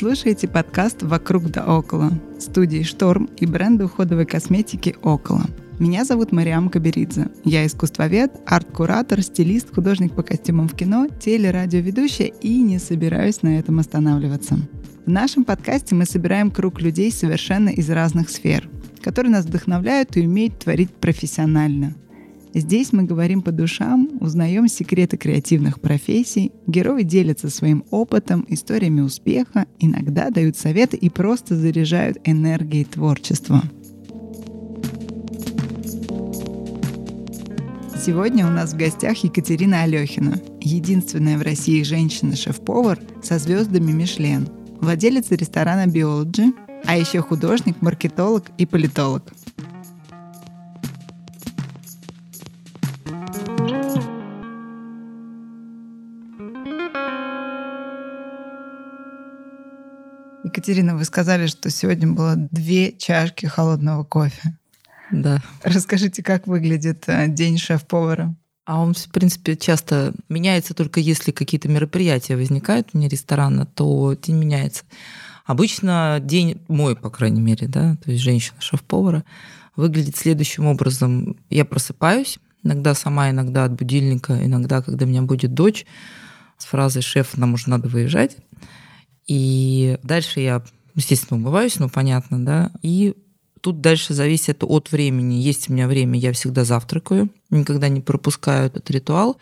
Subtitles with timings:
[0.00, 5.42] Слушаете подкаст «Вокруг да около» студии «Шторм» и бренда уходовой косметики «Около».
[5.78, 7.28] Меня зовут Мариам Каберидзе.
[7.44, 13.78] Я искусствовед, арт-куратор, стилист, художник по костюмам в кино, телерадиоведущая и не собираюсь на этом
[13.78, 14.56] останавливаться.
[15.04, 18.70] В нашем подкасте мы собираем круг людей совершенно из разных сфер,
[19.02, 21.94] которые нас вдохновляют и умеют творить профессионально.
[22.52, 29.66] Здесь мы говорим по душам, узнаем секреты креативных профессий, герои делятся своим опытом, историями успеха,
[29.78, 33.62] иногда дают советы и просто заряжают энергией творчества.
[38.04, 44.48] Сегодня у нас в гостях Екатерина Алехина, единственная в России женщина-шеф-повар со звездами Мишлен,
[44.80, 46.52] владелица ресторана Biology,
[46.86, 49.22] а еще художник, маркетолог и политолог.
[60.50, 64.58] Екатерина, вы сказали, что сегодня было две чашки холодного кофе.
[65.12, 65.40] Да.
[65.62, 68.34] Расскажите, как выглядит э, день шеф-повара?
[68.64, 74.36] А он, в принципе, часто меняется только если какие-то мероприятия возникают вне ресторана, то день
[74.38, 74.84] меняется.
[75.46, 79.24] Обычно день мой, по крайней мере, да, то есть женщина шеф-повара,
[79.76, 81.36] выглядит следующим образом.
[81.48, 85.86] Я просыпаюсь, иногда сама, иногда от будильника, иногда, когда у меня будет дочь,
[86.58, 88.36] с фразой «шеф, нам уже надо выезжать».
[89.30, 90.60] И дальше я,
[90.96, 93.14] естественно, умываюсь, ну, понятно, да, и
[93.60, 95.34] Тут дальше зависит от времени.
[95.34, 99.36] Есть у меня время, я всегда завтракаю, никогда не пропускаю этот ритуал.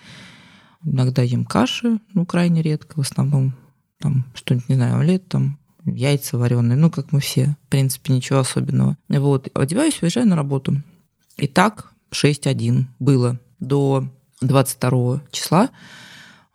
[0.85, 3.55] Иногда ем каши, ну, крайне редко, в основном
[4.01, 8.41] там что-нибудь, не знаю, омлет, там яйца вареные, ну, как мы все, в принципе, ничего
[8.41, 8.97] особенного.
[9.09, 10.83] Вот, одеваюсь, уезжаю на работу.
[11.37, 14.09] И так 6.1 было до
[14.41, 15.71] 22 числа.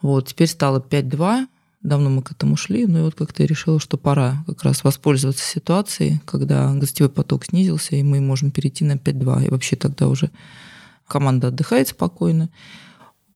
[0.01, 1.47] Вот, теперь стало 5.2,
[1.83, 4.83] Давно мы к этому шли, но и вот как-то я решила, что пора как раз
[4.83, 9.47] воспользоваться ситуацией, когда гостевой поток снизился, и мы можем перейти на 5-2.
[9.47, 10.31] И вообще тогда уже
[11.07, 12.49] команда отдыхает спокойно.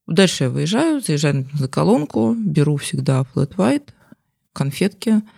[0.08, 3.90] Дальше я выезжаю, заезжаю на колонку, беру всегда flat white,
[4.54, 5.22] конфетки–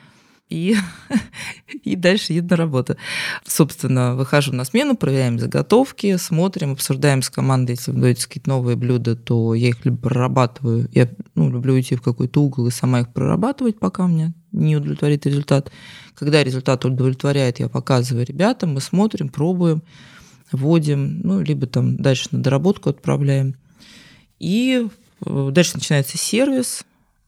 [0.49, 0.75] и,
[1.83, 2.97] и дальше еду на работу.
[3.45, 9.15] Собственно, выхожу на смену, проверяем заготовки, смотрим, обсуждаем с командой, если будут какие-то новые блюда,
[9.15, 10.89] то я их либо прорабатываю.
[10.91, 15.25] Я ну, люблю идти в какой-то угол и сама их прорабатывать, пока меня не удовлетворит
[15.25, 15.71] результат.
[16.15, 19.83] Когда результат удовлетворяет, я показываю ребятам, мы смотрим, пробуем,
[20.51, 23.55] вводим, ну, либо там дальше на доработку отправляем.
[24.39, 24.87] И
[25.25, 26.85] э, дальше начинается сервис,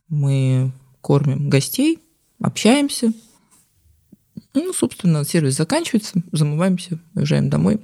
[0.10, 0.72] мы
[1.02, 2.00] кормим гостей,
[2.42, 3.14] общаемся.
[4.54, 7.80] Ну, собственно, сервис заканчивается, замываемся, уезжаем домой.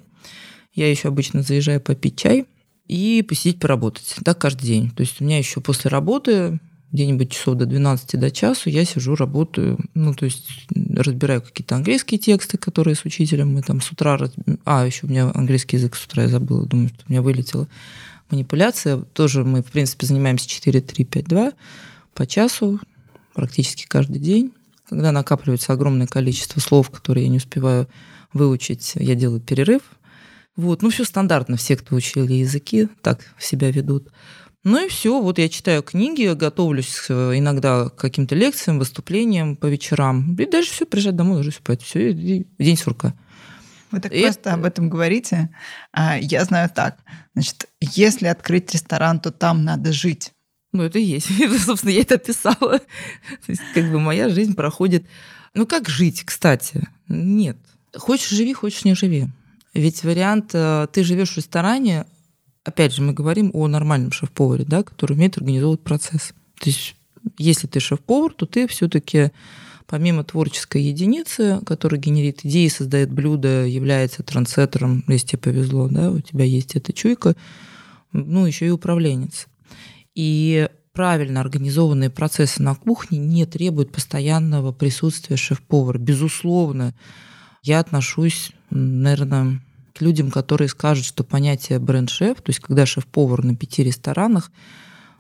[0.74, 2.46] Я еще обычно заезжаю попить чай
[2.88, 4.16] и посидеть, поработать.
[4.24, 4.92] Так каждый день.
[4.92, 6.60] То есть у меня еще после работы
[6.92, 12.18] где-нибудь часов до 12 до часу я сижу, работаю, ну, то есть разбираю какие-то английские
[12.18, 14.18] тексты, которые с учителем мы там с утра...
[14.18, 14.32] Раз...
[14.64, 17.68] А, еще у меня английский язык с утра я забыла, думаю, что у меня вылетела
[18.30, 18.98] манипуляция.
[18.98, 21.54] Тоже мы, в принципе, занимаемся 4-3-5-2
[22.14, 22.80] по часу,
[23.38, 24.52] практически каждый день.
[24.90, 27.88] Когда накапливается огромное количество слов, которые я не успеваю
[28.34, 29.84] выучить, я делаю перерыв.
[30.56, 34.10] Вот, ну все стандартно, все, кто учили языки, так себя ведут.
[34.64, 40.36] Ну и все, вот я читаю книги, готовлюсь иногда к каким-то лекциям, выступлениям по вечерам.
[40.36, 41.84] И дальше все, приезжать домой, ложусь спать.
[41.84, 43.14] Все, день сурка.
[43.92, 45.50] Вы так и просто об этом говорите.
[45.94, 46.98] А я знаю так.
[47.36, 50.34] Значит, если открыть ресторан, то там надо жить.
[50.78, 51.28] Ну, это и есть.
[51.66, 52.56] Собственно, я это описала.
[53.46, 55.08] То есть, как бы моя жизнь проходит...
[55.56, 56.88] Ну, как жить, кстати?
[57.08, 57.58] Нет.
[57.96, 59.28] Хочешь живи, хочешь не живи.
[59.74, 62.06] Ведь вариант, э, ты живешь в ресторане,
[62.64, 66.34] опять же, мы говорим о нормальном шеф-поваре, да, который умеет организовывать процесс.
[66.60, 66.96] То есть,
[67.40, 69.32] если ты шеф-повар, то ты все-таки
[69.88, 76.20] помимо творческой единицы, которая генерит идеи, создает блюдо, является трансеттером, если тебе повезло, да, у
[76.20, 77.36] тебя есть эта чуйка,
[78.12, 79.48] ну, еще и управленец.
[80.18, 86.00] И правильно организованные процессы на кухне не требуют постоянного присутствия шеф-повара.
[86.00, 86.96] Безусловно,
[87.62, 89.62] я отношусь, наверное,
[89.94, 94.52] к людям, которые скажут, что понятие бренд-шеф, то есть когда шеф-повар на пяти ресторанах,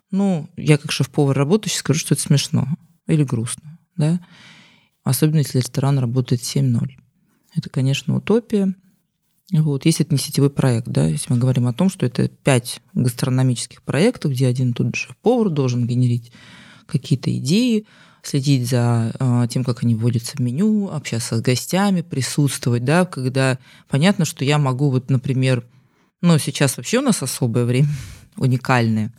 [0.09, 2.67] ну, я как шеф-повар работающий скажу, что это смешно
[3.05, 4.19] или грустно, да,
[5.03, 6.89] особенно если ресторан работает 7-0.
[7.53, 8.73] Это, конечно, утопия.
[9.53, 12.81] Вот, если это не сетевой проект, да, если мы говорим о том, что это пять
[12.93, 16.33] гастрономических проектов, где один тот же повар должен генерить
[16.85, 17.85] какие-то идеи,
[18.23, 23.57] следить за э, тем, как они вводятся в меню, общаться с гостями, присутствовать, да, когда
[23.87, 25.65] понятно, что я могу вот, например,
[26.21, 27.89] ну, сейчас вообще у нас особое время,
[28.35, 29.13] уникальное.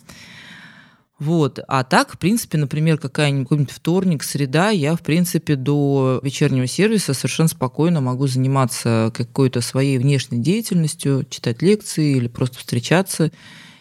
[1.18, 1.58] Вот.
[1.66, 7.48] А так, в принципе, например, какая-нибудь вторник, среда, я, в принципе, до вечернего сервиса совершенно
[7.48, 13.32] спокойно могу заниматься какой-то своей внешней деятельностью, читать лекции или просто встречаться,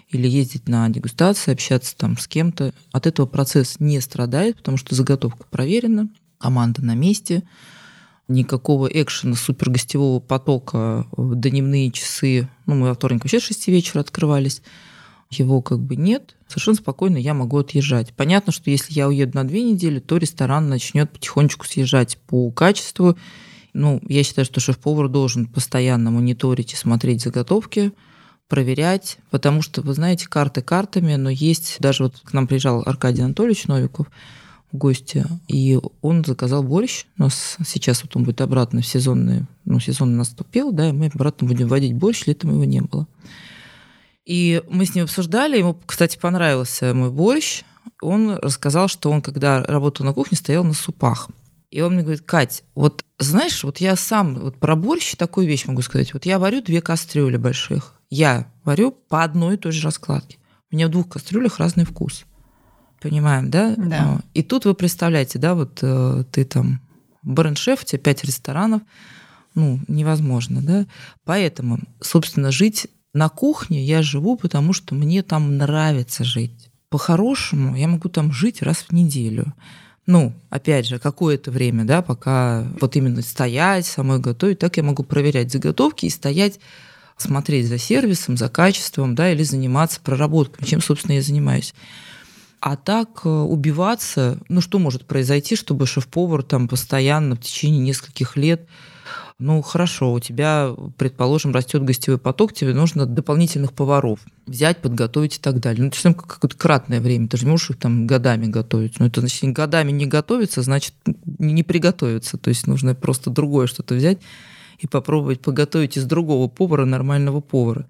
[0.10, 2.74] или ездить на дегустации, общаться там с кем-то.
[2.92, 7.44] От этого процесс не страдает, потому что заготовка проверена, команда на месте,
[8.28, 12.50] никакого экшена, супергостевого потока в дневные часы.
[12.66, 14.64] Ну, мы во вторник вообще с 6 вечера открывались
[15.30, 18.14] его как бы нет, совершенно спокойно я могу отъезжать.
[18.14, 23.18] Понятно, что если я уеду на две недели, то ресторан начнет потихонечку съезжать по качеству.
[23.74, 27.92] Ну, я считаю, что шеф-повар должен постоянно мониторить и смотреть заготовки,
[28.48, 33.22] проверять, потому что, вы знаете, карты картами, но есть, даже вот к нам приезжал Аркадий
[33.22, 34.08] Анатольевич Новиков,
[34.72, 37.06] в гости, и он заказал борщ.
[37.18, 41.08] У нас сейчас вот он будет обратно в сезонный, ну, сезон наступил, да, и мы
[41.08, 43.08] обратно будем вводить борщ, летом его не было.
[44.28, 47.64] И мы с ним обсуждали, ему, кстати, понравился мой борщ.
[48.02, 51.30] Он рассказал, что он, когда работал на кухне, стоял на супах.
[51.72, 55.66] И он мне говорит, Кать, вот знаешь, вот я сам вот про борщ такую вещь
[55.66, 56.14] могу сказать.
[56.14, 57.94] Вот я варю две кастрюли больших.
[58.10, 60.38] Я варю по одной и той же раскладке.
[60.72, 62.26] У меня в двух кастрюлях разный вкус.
[63.00, 63.76] Понимаем, да?
[63.78, 63.98] Да.
[63.98, 66.82] А, и тут вы представляете, да, вот э, ты там
[67.24, 68.82] бренд-шеф, у тебя пять ресторанов,
[69.56, 70.86] ну, невозможно, да?
[71.24, 76.70] Поэтому, собственно, жить на кухне я живу, потому что мне там нравится жить.
[76.90, 79.54] По-хорошему, я могу там жить раз в неделю.
[80.06, 85.04] Ну, опять же, какое-то время, да, пока вот именно стоять, самой готовить, так я могу
[85.04, 86.60] проверять заготовки и стоять,
[87.18, 91.74] смотреть за сервисом, за качеством, да, или заниматься проработкой, чем, собственно, я занимаюсь.
[92.60, 98.38] А так э, убиваться, ну что может произойти, чтобы шеф-повар там постоянно в течение нескольких
[98.38, 98.68] лет
[99.40, 105.40] ну, хорошо, у тебя, предположим, растет гостевой поток, тебе нужно дополнительных поваров взять, подготовить и
[105.40, 105.82] так далее.
[105.82, 109.00] Ну, это совсем какое-то кратное время, ты же не можешь их там годами готовить.
[109.00, 112.38] Ну, это значит, годами не готовиться, значит, не приготовиться.
[112.38, 114.20] То есть нужно просто другое что-то взять
[114.80, 117.88] и попробовать поготовить из другого повара нормального повара.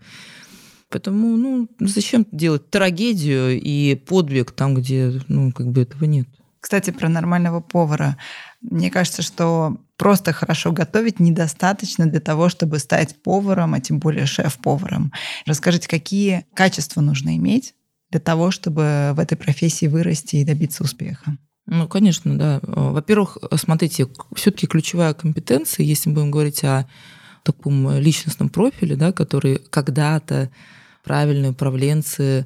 [0.90, 6.28] Поэтому, ну, зачем делать трагедию и подвиг там, где, ну, как бы этого нет.
[6.62, 8.18] Кстати, про нормального повара.
[8.62, 14.25] Мне кажется, что просто хорошо готовить недостаточно для того, чтобы стать поваром, а тем более
[14.25, 15.12] шеф-поваром.
[15.45, 17.75] Расскажите, какие качества нужно иметь
[18.09, 21.38] для того, чтобы в этой профессии вырасти и добиться успеха?
[21.65, 22.59] Ну, конечно, да.
[22.63, 26.88] Во-первых, смотрите, все-таки ключевая компетенция, если мы будем говорить о
[27.44, 30.50] таком личностном профиле, да, который когда-то
[31.04, 32.45] правильные управленцы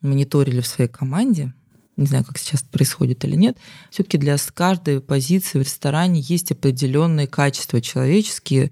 [0.00, 1.52] мониторили в своей команде,
[2.02, 3.56] не знаю, как сейчас происходит или нет,
[3.90, 8.70] все-таки для каждой позиции в ресторане есть определенные качества человеческие,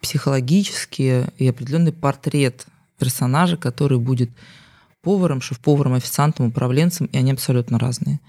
[0.00, 2.66] психологические и определенный портрет
[2.98, 4.30] персонажа, который будет
[5.02, 8.20] поваром, шеф-поваром, официантом, управленцем, и они абсолютно разные.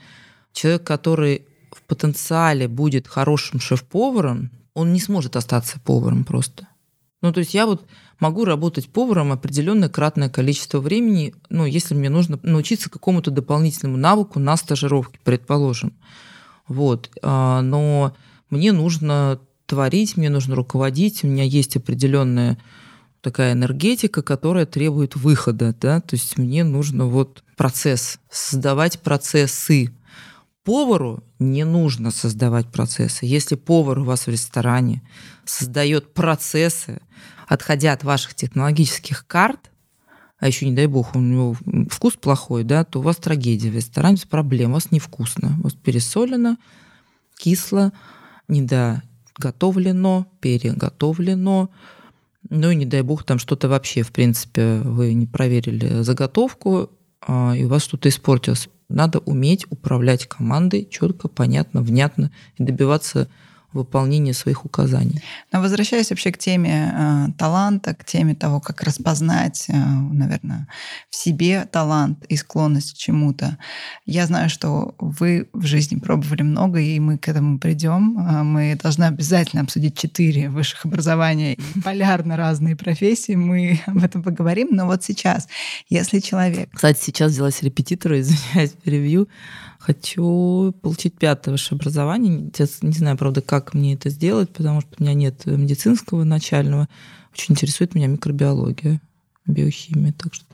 [0.53, 6.67] Человек, который в потенциале будет хорошим шеф-поваром, он не сможет остаться поваром просто.
[7.21, 7.85] Ну, то есть я вот
[8.19, 14.39] могу работать поваром определенное кратное количество времени, ну, если мне нужно научиться какому-то дополнительному навыку
[14.39, 15.93] на стажировке, предположим.
[16.67, 17.11] Вот.
[17.21, 18.15] А, но
[18.49, 22.57] мне нужно творить, мне нужно руководить, у меня есть определенная
[23.21, 29.93] такая энергетика, которая требует выхода, да, то есть мне нужно вот процесс, создавать процессы.
[30.63, 33.25] Повару не нужно создавать процессы.
[33.25, 35.01] Если повар у вас в ресторане
[35.51, 37.01] создает процессы,
[37.47, 39.71] отходя от ваших технологических карт,
[40.39, 41.55] а еще, не дай бог, у него
[41.89, 45.73] вкус плохой, да, то у вас трагедия в ресторане, проблема, у вас невкусно, у вас
[45.73, 46.57] пересолено,
[47.37, 47.91] кисло,
[48.47, 51.69] недоготовлено, переготовлено,
[52.49, 56.89] ну и не дай бог, там что-то вообще, в принципе, вы не проверили заготовку,
[57.21, 58.67] а, и у вас что-то испортилось.
[58.89, 63.29] Надо уметь управлять командой четко, понятно, внятно и добиваться
[63.73, 65.21] выполнения своих указаний.
[65.51, 70.67] Но возвращаясь вообще к теме э, таланта, к теме того, как распознать, э, наверное,
[71.09, 73.57] в себе талант и склонность к чему-то,
[74.05, 78.17] я знаю, что вы в жизни пробовали много, и мы к этому придем.
[78.17, 83.35] Э, мы должны обязательно обсудить четыре высших образования полярно разные профессии.
[83.35, 84.69] Мы об этом поговорим.
[84.71, 85.47] Но вот сейчас,
[85.89, 86.69] если человек...
[86.73, 89.29] Кстати, сейчас взялась репетитора, извиняюсь, перевью.
[89.81, 92.51] Хочу получить пятое высшее образование.
[92.53, 96.87] Сейчас не знаю, правда, как мне это сделать, потому что у меня нет медицинского начального.
[97.33, 99.01] Очень интересует меня микробиология,
[99.47, 100.13] биохимия.
[100.13, 100.45] Так что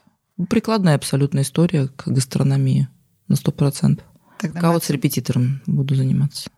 [0.49, 2.87] прикладная абсолютная история к гастрономии
[3.27, 4.05] на сто процентов.
[4.41, 4.71] Мы...
[4.71, 6.49] вот с репетитором буду заниматься.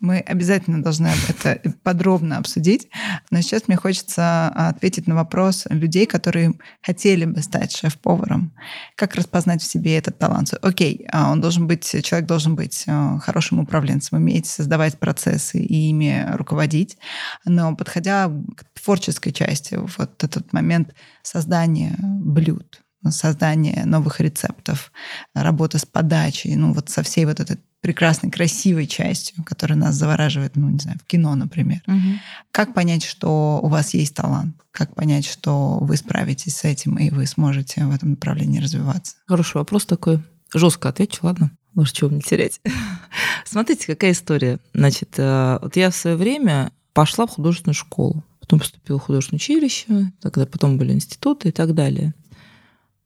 [0.00, 2.88] Мы обязательно должны это подробно обсудить.
[3.30, 8.54] Но сейчас мне хочется ответить на вопрос людей, которые хотели бы стать шеф-поваром.
[8.96, 10.52] Как распознать в себе этот талант?
[10.62, 15.88] Окей, а он должен быть, человек должен быть э, хорошим управленцем, уметь создавать процессы и
[15.90, 16.96] ими руководить.
[17.44, 24.92] Но подходя к творческой части, вот этот момент создания блюд, создание новых рецептов,
[25.34, 30.56] работа с подачей, ну вот со всей вот этой прекрасной, красивой частью, которая нас завораживает,
[30.56, 31.82] ну, не знаю, в кино, например.
[31.86, 32.18] Угу.
[32.50, 34.54] Как понять, что у вас есть талант?
[34.70, 39.16] Как понять, что вы справитесь с этим, и вы сможете в этом направлении развиваться?
[39.26, 40.22] Хороший вопрос такой.
[40.54, 41.50] Жестко отвечу, ладно?
[41.74, 42.60] Может, чего мне терять?
[43.44, 44.58] Смотрите, какая история.
[44.74, 48.24] Значит, э, вот я в свое время пошла в художественную школу.
[48.40, 52.14] Потом поступила в художественное училище, тогда потом были институты и так далее.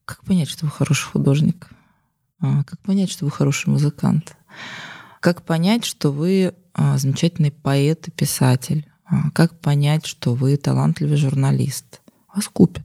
[0.07, 1.69] Как понять, что вы хороший художник?
[2.41, 4.37] А, как понять, что вы хороший музыкант?
[5.21, 8.87] Как понять, что вы а, замечательный поэт и писатель?
[9.05, 12.01] А, как понять, что вы талантливый журналист?
[12.35, 12.85] Вас купят.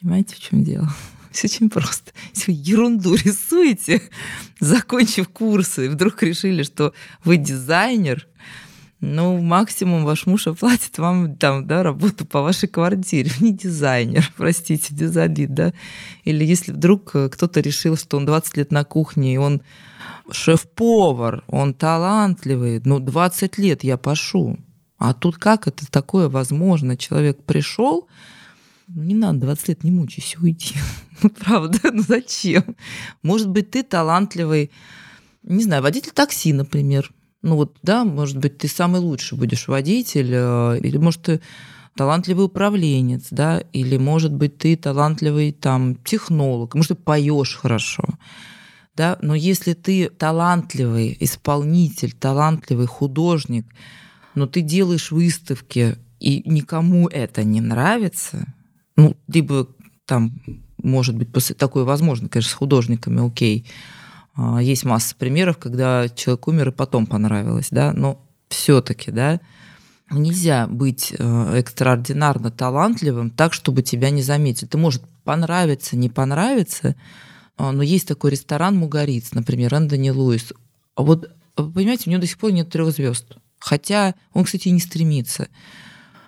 [0.00, 0.88] Понимаете, в чем дело?
[1.30, 2.12] Все очень просто.
[2.34, 4.02] Если вы ерунду рисуете,
[4.60, 6.92] закончив курсы, и вдруг решили, что
[7.24, 8.26] вы дизайнер,
[9.00, 13.30] ну, максимум ваш муж оплатит вам там, да, работу по вашей квартире.
[13.40, 15.72] Не дизайнер, простите, дизобид, да.
[16.24, 19.62] Или если вдруг э, кто-то решил, что он 20 лет на кухне, и он
[20.32, 24.58] шеф-повар, он талантливый, ну, 20 лет я пошу.
[24.98, 26.96] А тут как это такое возможно?
[26.96, 28.08] Человек пришел,
[28.88, 30.74] не надо, 20 лет не мучайся, уйди.
[31.22, 32.76] Ну, правда, ну зачем?
[33.22, 34.70] Может быть, ты талантливый,
[35.42, 40.30] не знаю, водитель такси, например ну вот, да, может быть, ты самый лучший будешь водитель,
[40.32, 41.40] э, или, может, ты
[41.96, 48.04] талантливый управленец, да, или, может быть, ты талантливый там технолог, может, ты поешь хорошо,
[49.00, 53.64] да, но если ты талантливый исполнитель, талантливый художник,
[54.34, 58.52] но ты делаешь выставки, и никому это не нравится,
[58.96, 59.68] ну, либо
[60.04, 60.42] там,
[60.82, 63.66] может быть, после такое возможно, конечно, с художниками, окей,
[64.34, 69.40] а, есть масса примеров, когда человек умер и потом понравилось, да, но все-таки, да,
[70.10, 74.68] нельзя быть э, экстраординарно талантливым так, чтобы тебя не заметили.
[74.68, 76.96] Ты может понравиться, не понравиться,
[77.60, 80.52] но есть такой ресторан Мугариц, например, Энтони Луис.
[80.94, 83.36] А вот, понимаете, у него до сих пор нет трех звезд.
[83.58, 85.48] Хотя он, кстати, не стремится.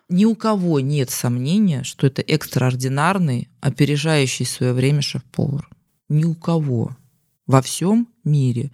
[0.09, 5.69] Ни у кого нет сомнения, что это экстраординарный, опережающий свое время шеф-повар.
[6.11, 6.95] Ни у кого
[7.47, 8.71] во всем мире.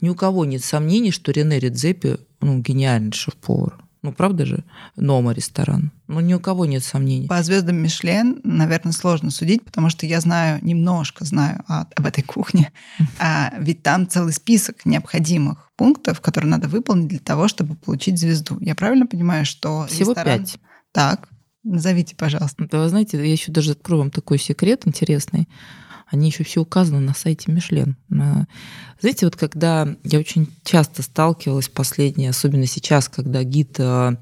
[0.00, 3.78] Ни у кого нет сомнений, что Рене Редзепи ну, гениальный шеф-повар.
[4.02, 4.64] Ну, правда же?
[4.96, 5.92] Нома ресторан.
[6.08, 7.28] Ну, ни у кого нет сомнений.
[7.28, 12.72] По звездам Мишлен, наверное, сложно судить, потому что я знаю, немножко знаю об этой кухне.
[13.18, 18.56] А, ведь там целый список необходимых пунктов, которые надо выполнить для того, чтобы получить звезду.
[18.60, 20.38] Я правильно понимаю, что Всего ресторан...
[20.38, 20.58] пять.
[20.92, 21.28] Так,
[21.62, 22.66] назовите, пожалуйста.
[22.70, 25.46] Да, вы знаете, я еще даже открою вам такой секрет интересный
[26.10, 27.96] они еще все указаны на сайте Мишлен.
[28.08, 34.16] Знаете, вот когда я очень часто сталкивалась последние, особенно сейчас, когда гид э,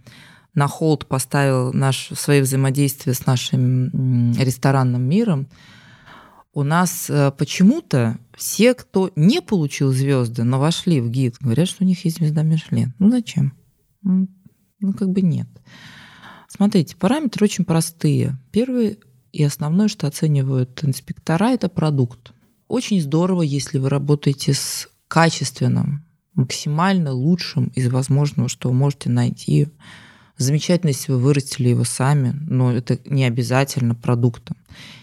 [0.54, 5.48] на холд поставил наш, свои взаимодействия с нашим ресторанным миром,
[6.52, 11.84] у нас э, почему-то все, кто не получил звезды, но вошли в гид, говорят, что
[11.84, 12.94] у них есть звезда Мишлен.
[12.98, 13.54] Ну зачем?
[14.02, 15.48] Ну, как бы нет.
[16.48, 18.38] Смотрите, параметры очень простые.
[18.52, 18.98] Первый
[19.32, 22.32] и основное, что оценивают инспектора, это продукт.
[22.68, 26.04] Очень здорово, если вы работаете с качественным,
[26.34, 29.68] максимально лучшим из возможного, что вы можете найти.
[30.36, 34.56] Замечательно, если вы вырастили его сами, но это не обязательно продуктом.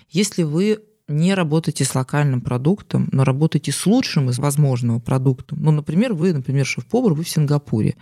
[0.09, 5.59] Если вы не работаете с локальным продуктом, но работаете с лучшим из возможного продуктом.
[5.61, 7.95] Ну, например, вы, например, шеф-повар, вы в Сингапуре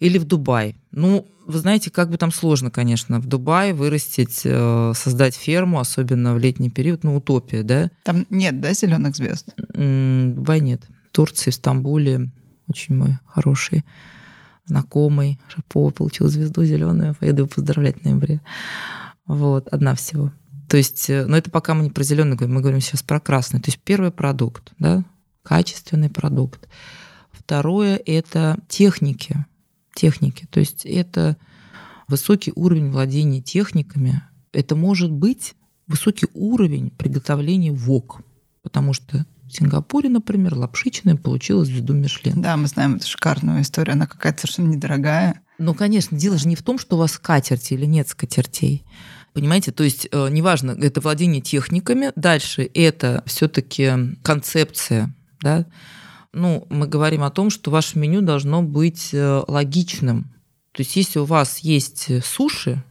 [0.00, 0.74] или в Дубае.
[0.90, 6.34] Ну, вы знаете, как бы там сложно, конечно, в Дубае вырастить, э, создать ферму, особенно
[6.34, 7.90] в летний период, ну, утопия, да?
[8.02, 9.54] Там нет, да, зеленых звезд?
[9.56, 10.82] Дубай нет.
[11.08, 12.30] В Турции, в Стамбуле
[12.66, 13.84] очень мой хороший
[14.64, 18.40] знакомый Шапова получил звезду зеленую, поеду его поздравлять в ноябре.
[19.26, 20.32] Вот, одна всего.
[20.68, 23.20] То есть, э, но это пока мы не про зеленый говорим, мы говорим сейчас про
[23.20, 23.60] красный.
[23.60, 25.04] То есть первый продукт, да,
[25.42, 26.68] качественный продукт.
[27.32, 29.44] Второе– это техники
[30.00, 30.46] техники.
[30.50, 31.36] То есть это
[32.08, 34.22] высокий уровень владения техниками.
[34.52, 35.54] Это может быть
[35.86, 38.22] высокий уровень приготовления ВОК,
[38.62, 42.40] потому что в Сингапуре, например, Лапшичная получила звезду Мишлен.
[42.40, 43.94] Да, мы знаем эту шикарную историю.
[43.94, 45.40] Она какая-то совершенно недорогая.
[45.58, 48.84] Ну, конечно, дело же не в том, что у вас скатерти или нет скатертей.
[49.32, 55.66] Понимаете, то есть э, неважно, это владение техниками, дальше это все-таки концепция, да,
[56.32, 60.32] Ну, мы говорим о том, что ваше меню должно быть э, логичным.
[60.72, 62.82] То есть, если у вас есть суши,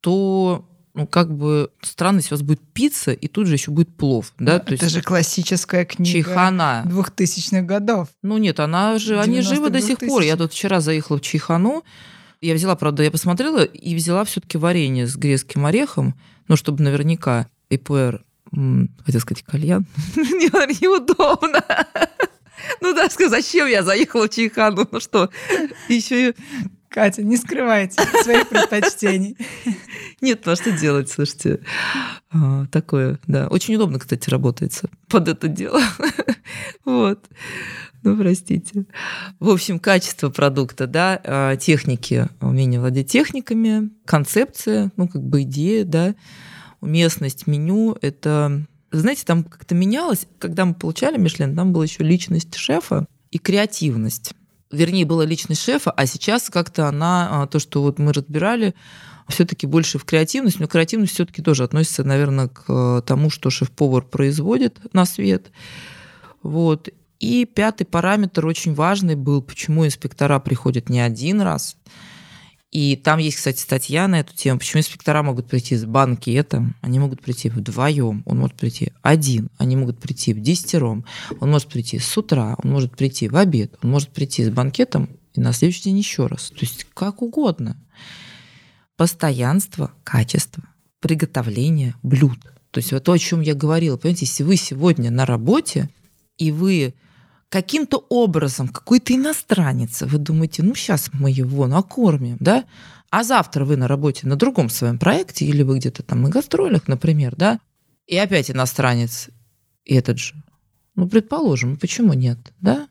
[0.00, 0.64] то
[0.94, 4.32] ну, как бы странно, если у вас будет пицца, и тут же еще будет плов.
[4.38, 4.54] Да?
[4.54, 6.82] Ну, То это есть же классическая книга Чайхана.
[6.86, 8.08] двухтысячных годов.
[8.22, 10.22] Ну нет, она же, они живы до сих пор.
[10.22, 11.84] Я тут вчера заехала в Чайхану,
[12.40, 16.14] я взяла, правда, я посмотрела и взяла все-таки варенье с грецким орехом,
[16.46, 18.24] ну, чтобы наверняка ИПР,
[19.04, 21.64] хотел сказать, кальян, неудобно.
[22.80, 24.88] Ну да, зачем я заехала в Чайхану?
[24.90, 25.30] Ну что,
[25.88, 26.34] еще
[26.88, 29.36] Катя, не скрывайте своих предпочтений.
[30.20, 31.60] Нет, ну а что делать, слушайте?
[32.32, 33.48] А, такое, да.
[33.48, 35.80] Очень удобно, кстати, работается под это дело.
[36.84, 37.26] Вот.
[38.02, 38.86] Ну, простите.
[39.38, 45.84] В общем, качество продукта, да, а, техники, умение владеть техниками, концепция, ну, как бы идея,
[45.84, 46.14] да,
[46.80, 48.66] уместность меню, это...
[48.90, 54.32] Знаете, там как-то менялось, когда мы получали Мишлен, там была еще личность шефа и креативность
[54.70, 58.74] вернее, была личность шефа, а сейчас как-то она, а, то, что вот мы разбирали,
[59.28, 64.02] все-таки больше в креативность, но креативность все-таки тоже относится, наверное, к э, тому, что шеф-повар
[64.02, 65.50] производит на свет.
[66.42, 66.88] Вот.
[67.20, 71.76] И пятый параметр очень важный был, почему инспектора приходят не один раз,
[72.70, 76.98] и там есть, кстати, статья на эту тему, почему инспектора могут прийти с банкетом, они
[76.98, 81.06] могут прийти вдвоем, он может прийти один, они могут прийти в десятером,
[81.40, 85.08] он может прийти с утра, он может прийти в обед, он может прийти с банкетом
[85.32, 86.50] и на следующий день еще раз.
[86.50, 87.80] То есть как угодно.
[88.96, 90.64] Постоянство, качество,
[91.00, 92.38] приготовление блюд.
[92.70, 93.96] То есть вот то, о чем я говорила.
[93.96, 95.88] Понимаете, если вы сегодня на работе,
[96.36, 96.94] и вы
[97.48, 102.64] каким-то образом какой-то иностранец, вы думаете, ну сейчас мы его накормим, да,
[103.10, 106.88] а завтра вы на работе на другом своем проекте, или вы где-то там на гастролях,
[106.88, 107.58] например, да,
[108.06, 109.28] и опять иностранец
[109.84, 110.34] этот же.
[110.94, 112.88] Ну, предположим, почему нет, да?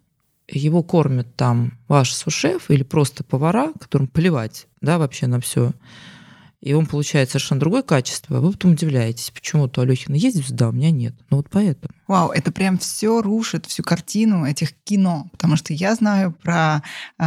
[0.47, 5.73] Его кормят там ваш сушеф или просто повара, которым плевать, да, вообще на все
[6.67, 10.65] и он получает совершенно другое качество, а вы потом удивляетесь, почему-то у Алёхина есть звезда,
[10.65, 11.13] а у меня нет.
[11.29, 11.93] Ну вот поэтому.
[12.07, 16.83] Вау, это прям все рушит, всю картину этих кино, потому что я знаю про
[17.19, 17.23] э,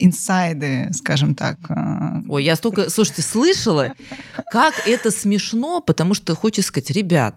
[0.00, 1.58] инсайды, скажем так.
[1.68, 2.22] Э...
[2.28, 3.92] Ой, я столько, слушайте, слышала,
[4.50, 7.36] как это смешно, потому что хочется сказать, ребят,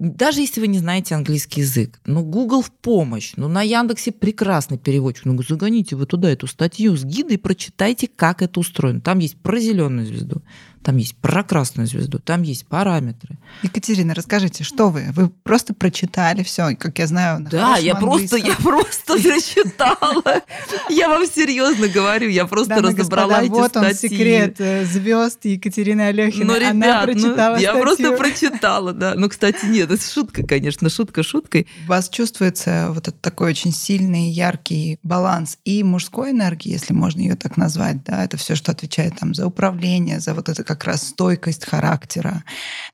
[0.00, 4.78] даже если вы не знаете английский язык, ну, Google в помощь, ну, на Яндексе прекрасный
[4.78, 9.02] переводчик, ну, загоните вы туда эту статью с гида и прочитайте, как это устроено.
[9.02, 10.42] Там есть про зеленую звезду,
[10.82, 13.38] там есть про красную звезду, там есть параметры.
[13.62, 15.08] Екатерина, расскажите, что вы?
[15.12, 17.46] Вы просто прочитали все, как я знаю.
[17.50, 20.42] Да, я просто, я просто прочитала.
[20.88, 26.46] Я вам серьезно говорю, я просто разобрала эти вот он секрет э, звезд Екатерины Алехиной.
[26.46, 29.14] Ну, ребят, ну, я просто прочитала, да.
[29.16, 31.66] Ну, кстати, нет, это шутка, конечно, шутка шуткой.
[31.86, 37.20] У вас чувствуется вот этот такой очень сильный, яркий баланс и мужской энергии, если можно
[37.20, 40.84] ее так назвать, да, это все, что отвечает там за управление, за вот это как
[40.84, 42.44] раз стойкость характера.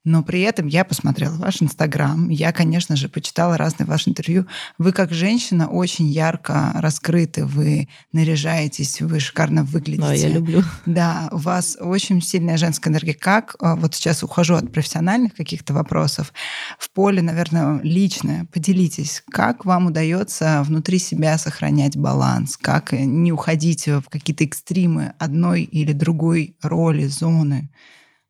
[0.03, 4.47] Но при этом я посмотрела ваш Инстаграм, я, конечно же, почитала разные ваши интервью.
[4.79, 10.07] Вы как женщина очень ярко раскрыты, вы наряжаетесь, вы шикарно выглядите.
[10.07, 10.62] Да, я люблю.
[10.87, 13.15] Да, у вас очень сильная женская энергия.
[13.15, 16.33] Как, а, вот сейчас ухожу от профессиональных каких-то вопросов,
[16.79, 23.87] в поле, наверное, личное, поделитесь, как вам удается внутри себя сохранять баланс, как не уходить
[23.87, 27.65] в какие-то экстримы одной или другой роли, зоны?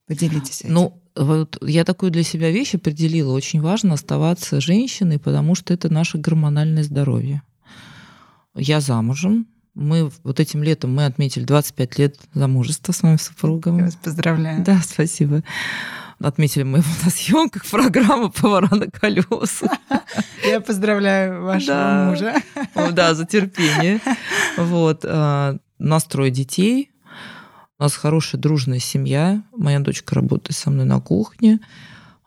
[0.06, 0.74] Поделитесь этим.
[0.74, 3.32] Ну, вот я такую для себя вещь определила.
[3.32, 7.42] Очень важно оставаться женщиной, потому что это наше гормональное здоровье.
[8.54, 9.46] Я замужем.
[9.74, 13.78] Мы вот этим летом мы отметили 25 лет замужества с моим супругом.
[13.78, 14.64] Я вас поздравляю.
[14.64, 15.42] Да, спасибо.
[16.18, 19.70] Отметили мы его на съемках программы «Повара на колесах».
[20.44, 22.04] Я поздравляю вашего да.
[22.08, 22.34] мужа.
[22.92, 24.00] Да, за терпение.
[24.56, 25.04] Вот.
[25.04, 26.90] А, настрой детей,
[27.78, 29.42] у нас хорошая дружная семья.
[29.54, 31.60] Моя дочка работает со мной на кухне.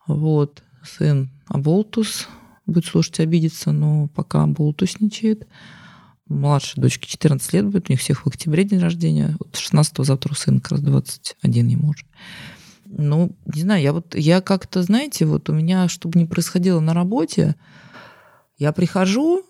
[0.06, 0.64] Вот.
[0.84, 2.28] Сын Аболтус.
[2.68, 5.48] Будет слушать, обидеться, но пока Аболтусничает.
[6.28, 7.90] Младшей дочке 14 лет будет.
[7.90, 9.36] У них всех в октябре день рождения.
[9.40, 12.06] Вот 16 завтра сын как раз 21 ему уже.
[12.86, 16.96] Ну, не знаю, я вот, я как-то, знаете, вот у меня, чтобы не происходило на
[16.96, 17.56] работе,
[18.58, 19.46] я прихожу,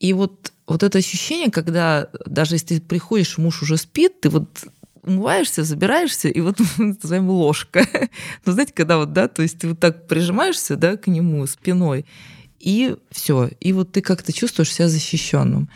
[0.00, 4.66] и вот, вот это ощущение, когда даже если ты приходишь, муж уже спит, ты вот
[5.02, 7.86] умываешься, забираешься, и вот называем ложка.
[8.44, 12.06] ну, знаете, когда вот, да, то есть ты вот так прижимаешься, да, к нему спиной,
[12.58, 15.68] и все, и вот ты как-то чувствуешь себя защищенным.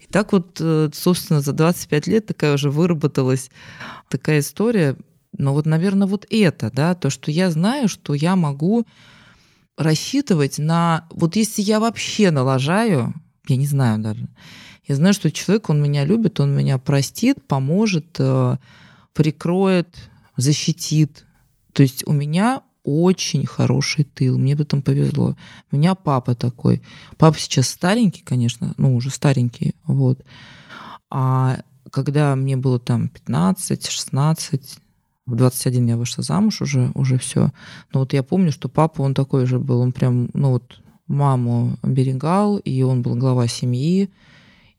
[0.00, 3.50] И так вот, э, собственно, за 25 лет такая уже выработалась
[4.08, 4.96] такая история.
[5.36, 8.86] Но вот, наверное, вот это, да, то, что я знаю, что я могу
[9.76, 11.06] рассчитывать на...
[11.10, 13.14] Вот если я вообще налажаю,
[13.48, 14.28] Я не знаю даже.
[14.88, 18.56] Я знаю, что человек, он меня любит, он меня простит, поможет, э,
[19.12, 21.26] прикроет, защитит.
[21.74, 24.38] То есть у меня очень хороший тыл.
[24.38, 25.36] Мне в этом повезло.
[25.70, 26.80] У меня папа такой.
[27.18, 30.24] Папа сейчас старенький, конечно, ну, уже старенький, вот.
[31.10, 34.78] А когда мне было там 15, 16,
[35.26, 37.50] в 21 я вышла замуж уже, уже все.
[37.92, 41.76] Но вот я помню, что папа, он такой же был, он прям, ну вот, маму
[41.82, 44.10] оберегал, и он был глава семьи,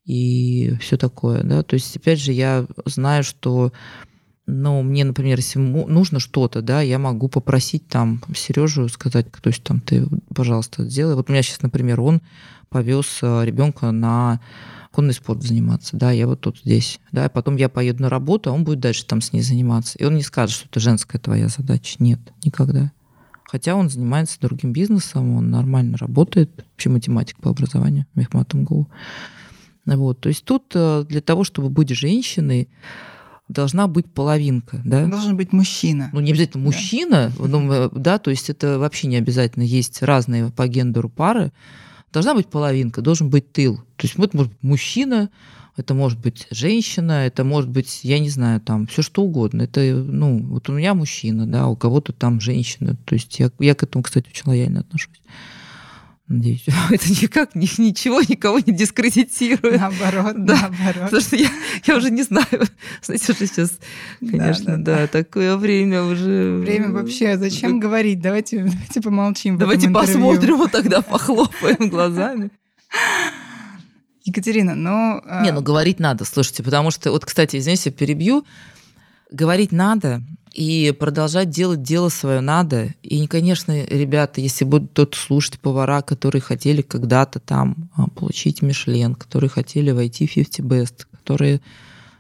[0.05, 1.63] и все такое, да.
[1.63, 3.71] То есть, опять же, я знаю, что
[4.51, 9.63] ну, мне, например, если нужно что-то, да, я могу попросить там Сережу сказать, то есть
[9.63, 11.15] там ты, пожалуйста, сделай.
[11.15, 12.21] Вот у меня сейчас, например, он
[12.69, 14.39] повез э, ребенка на
[14.91, 18.53] конный спорт заниматься, да, я вот тут здесь, да, потом я поеду на работу, а
[18.53, 19.97] он будет дальше там с ней заниматься.
[19.99, 21.97] И он не скажет, что это женская твоя задача.
[21.99, 22.91] Нет, никогда.
[23.43, 28.88] Хотя он занимается другим бизнесом, он нормально работает, вообще математик по образованию, Мехмат МГУ.
[29.85, 32.69] Вот, то есть тут э, для того, чтобы быть женщиной,
[33.49, 35.05] должна быть половинка, да?
[35.07, 36.09] Должен быть мужчина.
[36.13, 37.47] Ну, не обязательно мужчина, да.
[37.47, 39.63] Ну, да, то есть это вообще не обязательно.
[39.63, 41.51] Есть разные по гендеру пары.
[42.13, 43.77] Должна быть половинка, должен быть тыл.
[43.97, 45.29] То есть вот может быть мужчина,
[45.75, 49.63] это может быть женщина, это может быть, я не знаю, там все что угодно.
[49.63, 52.95] Это, ну, вот у меня мужчина, да, у кого-то там женщина.
[53.05, 55.21] То есть я, я к этому, кстати, очень лояльно отношусь.
[56.29, 59.81] Надеюсь, это никак ничего никого не дискредитирует.
[59.81, 60.69] Наоборот, да.
[60.69, 61.05] наоборот.
[61.05, 61.49] Потому что я,
[61.85, 62.45] я уже не знаю.
[63.01, 63.79] Знаете, уже сейчас,
[64.19, 66.57] конечно, да, да, да, такое время уже...
[66.59, 68.21] Время вообще, зачем говорить?
[68.21, 69.57] Давайте, давайте помолчим.
[69.57, 72.51] Давайте посмотрим, вот тогда похлопаем глазами.
[74.23, 75.23] Екатерина, ну...
[75.41, 78.45] Не, ну говорить надо, слушайте, потому что, вот, кстати, извините, перебью,
[79.31, 80.21] говорить надо,
[80.59, 82.93] и продолжать делать дело свое надо.
[83.01, 89.15] И, конечно, ребята, если будут тут слушать повара, которые хотели когда-то там а, получить Мишлен,
[89.15, 91.61] которые хотели войти в 50 Best, которые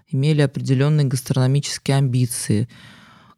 [0.09, 2.69] имели определенные гастрономические амбиции,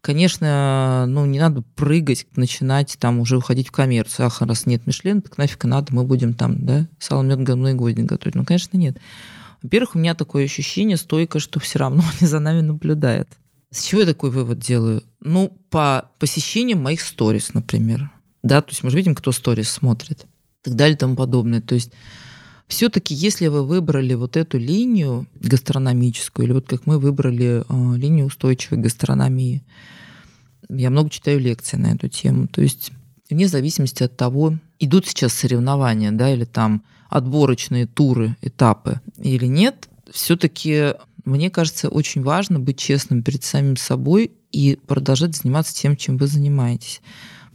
[0.02, 4.26] конечно, ну, не надо прыгать, начинать там уже уходить в коммерцию.
[4.26, 7.74] Ах, раз нет Мишлен, так нафиг надо, мы будем там, да, сало, мед, говно и
[7.74, 8.36] гвозди готовить.
[8.36, 8.98] Ну, конечно, нет.
[9.64, 13.28] Во-первых, у меня такое ощущение стойко, что все равно они за нами наблюдают.
[13.72, 15.02] С чего я такой вывод делаю?
[15.20, 18.10] Ну, по посещениям моих сторис, например.
[18.42, 20.26] Да, то есть мы же видим, кто сторис смотрит.
[20.60, 21.62] И так далее и тому подобное.
[21.62, 21.90] То есть
[22.68, 28.26] все-таки, если вы выбрали вот эту линию гастрономическую, или вот как мы выбрали э, линию
[28.26, 29.64] устойчивой гастрономии,
[30.68, 32.48] я много читаю лекции на эту тему.
[32.48, 32.92] То есть
[33.30, 39.88] вне зависимости от того, идут сейчас соревнования, да, или там отборочные туры, этапы или нет,
[40.10, 46.16] все-таки мне кажется, очень важно быть честным перед самим собой и продолжать заниматься тем, чем
[46.16, 47.00] вы занимаетесь.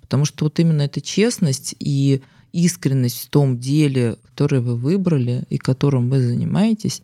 [0.01, 2.21] Потому что вот именно эта честность и
[2.53, 7.01] искренность в том деле, которое вы выбрали и которым вы занимаетесь,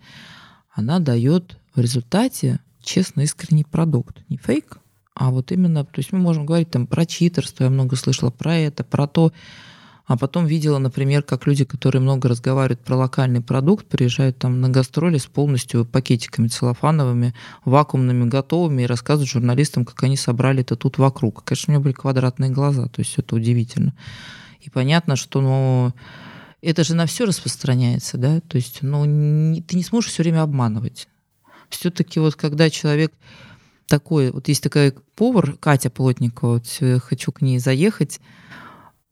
[0.72, 4.24] она дает в результате честный, искренний продукт.
[4.30, 4.80] Не фейк,
[5.16, 8.56] а вот именно, то есть мы можем говорить там про читерство, я много слышала про
[8.56, 9.32] это, про то,
[10.06, 14.70] а потом видела, например, как люди, которые много разговаривают про локальный продукт, приезжают там на
[14.70, 20.98] гастроли с полностью пакетиками целлофановыми, вакуумными, готовыми, и рассказывают журналистам, как они собрали это тут
[20.98, 21.44] вокруг.
[21.46, 23.94] Конечно, у меня были квадратные глаза, то есть это удивительно.
[24.60, 25.94] И понятно, что ну,
[26.62, 30.42] это же на все распространяется, да, то есть ну, не, ты не сможешь все время
[30.42, 31.08] обманывать.
[31.70, 33.14] Все-таки вот когда человек
[33.88, 38.20] такой, вот есть такая повар, Катя Плотникова, вот хочу к ней заехать,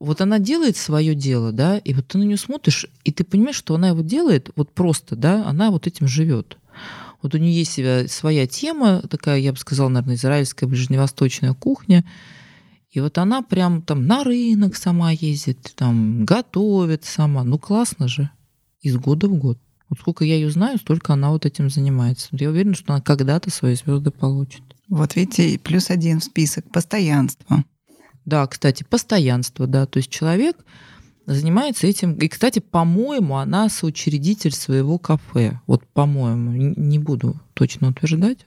[0.01, 3.55] вот она делает свое дело, да, и вот ты на нее смотришь, и ты понимаешь,
[3.55, 6.57] что она его делает вот просто, да, она вот этим живет.
[7.21, 12.03] Вот у нее есть себя своя тема, такая, я бы сказала, наверное, израильская ближневосточная кухня.
[12.89, 17.43] И вот она прям там на рынок сама ездит, там готовит сама.
[17.43, 18.31] Ну классно же.
[18.81, 19.59] Из года в год.
[19.87, 22.29] Вот сколько я ее знаю, столько она вот этим занимается.
[22.31, 24.63] Я уверена, что она когда-то свои звезды получит.
[24.89, 27.63] Вот видите, плюс один в список– постоянство.
[28.25, 30.57] Да, кстати, постоянство, да, то есть человек
[31.25, 32.13] занимается этим.
[32.13, 35.59] И, кстати, по-моему, она соучредитель своего кафе.
[35.67, 38.45] Вот, по-моему, не буду точно утверждать.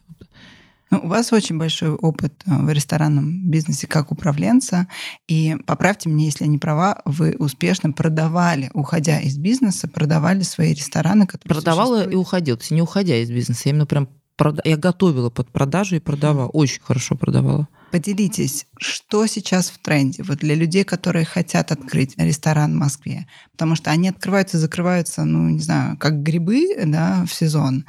[0.90, 4.86] Ну, у вас очень большой опыт э, в ресторанном бизнесе как управленца.
[5.26, 10.72] И поправьте меня, если я не права, вы успешно продавали, уходя из бизнеса, продавали свои
[10.72, 12.56] рестораны, которые Продавала и уходила.
[12.58, 13.62] То есть не уходя из бизнеса.
[13.64, 14.62] Я именно прям прода...
[14.64, 16.48] я готовила под продажу и продавала.
[16.48, 17.68] Очень хорошо продавала.
[17.90, 23.28] Поделитесь, что сейчас в тренде вот для людей, которые хотят открыть ресторан в Москве?
[23.52, 27.84] Потому что они открываются и закрываются, ну, не знаю, как грибы да, в сезон.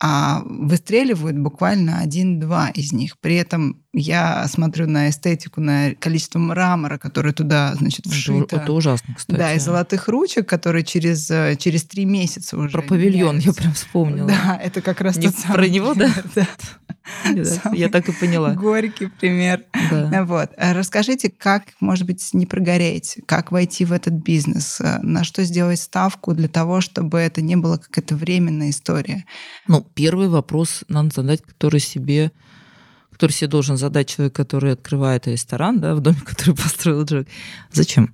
[0.00, 3.16] А выстреливают буквально один-два из них.
[3.20, 8.56] При этом я смотрю на эстетику, на количество мрамора, который туда, значит, вшито.
[8.56, 9.38] Это, ужасно, кстати.
[9.38, 13.48] Да, и золотых ручек, которые через, э, через три месяца уже Про павильон меняются.
[13.48, 14.28] я прям вспомнила.
[14.28, 15.54] Да, это как раз Не тот самый.
[15.54, 16.10] Про него, да?
[16.34, 16.46] да.
[17.72, 18.54] Я так и поняла.
[18.54, 19.64] Горький пример.
[19.90, 20.24] Да.
[20.24, 20.50] Вот.
[20.56, 25.44] А расскажите, как, может быть, не прогореть, как войти в этот бизнес, э, на что
[25.44, 29.24] сделать ставку для того, чтобы это не было какая-то временная история?
[29.68, 32.32] Ну, первый вопрос надо задать, который себе
[33.10, 37.28] который себе должен задать человек, который открывает ресторан, да, в доме, который построил человек.
[37.70, 38.12] Зачем?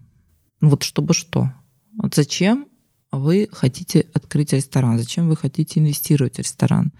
[0.61, 1.51] Ну вот чтобы что?
[1.97, 2.69] Вот зачем
[3.11, 4.99] вы хотите открыть ресторан?
[4.99, 6.93] Зачем вы хотите инвестировать в ресторан?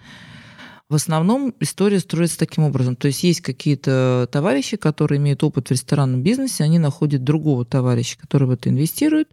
[0.91, 2.97] В основном история строится таким образом.
[2.97, 8.17] То есть есть какие-то товарищи, которые имеют опыт в ресторанном бизнесе, они находят другого товарища,
[8.19, 9.29] который в это инвестирует,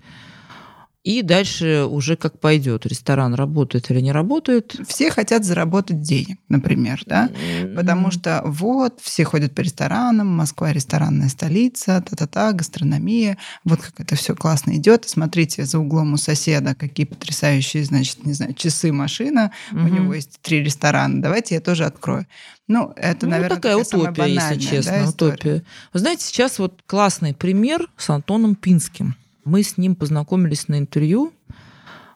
[1.08, 2.84] и дальше уже как пойдет.
[2.84, 4.76] Ресторан работает или не работает.
[4.86, 7.30] Все хотят заработать денег, например, да?
[7.74, 13.38] Потому что вот, все ходят по ресторанам, Москва ресторанная столица, та-та-та, гастрономия.
[13.64, 15.08] Вот как это все классно идет.
[15.08, 19.50] Смотрите, за углом у соседа какие потрясающие, значит, не знаю, часы, машина.
[19.72, 19.80] Угу.
[19.80, 21.22] У него есть три ресторана.
[21.22, 22.26] Давайте я тоже открою.
[22.66, 25.62] Ну, это, ну, наверное, такая утопия, если честно, да, утопия.
[25.94, 29.16] Вы знаете, сейчас вот классный пример с Антоном Пинским.
[29.44, 31.32] Мы с ним познакомились на интервью.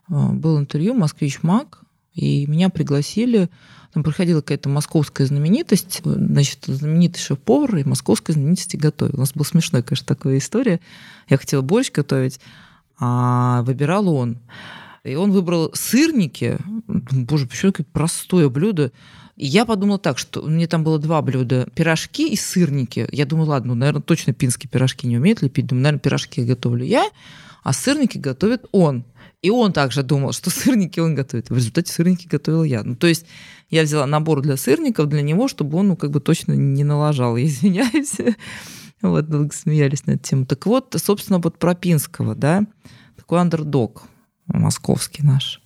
[0.08, 1.82] А, был интервью «Москвич Мак»,
[2.14, 3.48] и меня пригласили.
[3.92, 9.16] Там приходила какая-то московская знаменитость, значит, знаменитый шеф-повар и московской знаменитости готовил.
[9.16, 10.80] У нас была смешная, конечно, такая история.
[11.28, 12.40] Я хотела борщ готовить,
[12.98, 14.38] а выбирал он.
[15.04, 16.58] И он выбрал сырники.
[16.87, 18.92] Боже, почему такое простое блюдо?
[19.36, 21.66] Я подумала так, что мне там было два блюда.
[21.74, 23.08] Пирожки и сырники.
[23.12, 25.66] Я думаю, ладно, ну, наверное, точно пинские пирожки не умеет лепить.
[25.66, 27.08] Думаю, наверное, пирожки готовлю я,
[27.62, 29.04] а сырники готовит он.
[29.40, 31.50] И он также думал, что сырники он готовит.
[31.50, 32.82] В результате сырники готовила я.
[32.82, 33.26] Ну, то есть
[33.70, 37.36] я взяла набор для сырников для него, чтобы он, ну, как бы точно не налажал.
[37.38, 38.16] Извиняюсь.
[39.00, 40.46] Вот, долго смеялись на эту тему.
[40.46, 42.64] Так вот, собственно, вот про Пинского, да,
[43.16, 44.04] такой андердог
[44.46, 45.60] московский наш.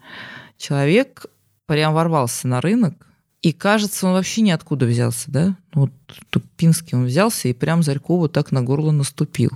[0.56, 1.26] Человек
[1.66, 3.05] прям ворвался на рынок,
[3.46, 5.56] и кажется, он вообще ниоткуда взялся, да?
[5.72, 5.92] Вот
[6.30, 9.52] Тупинский он взялся и прям Зарькову так на горло наступил.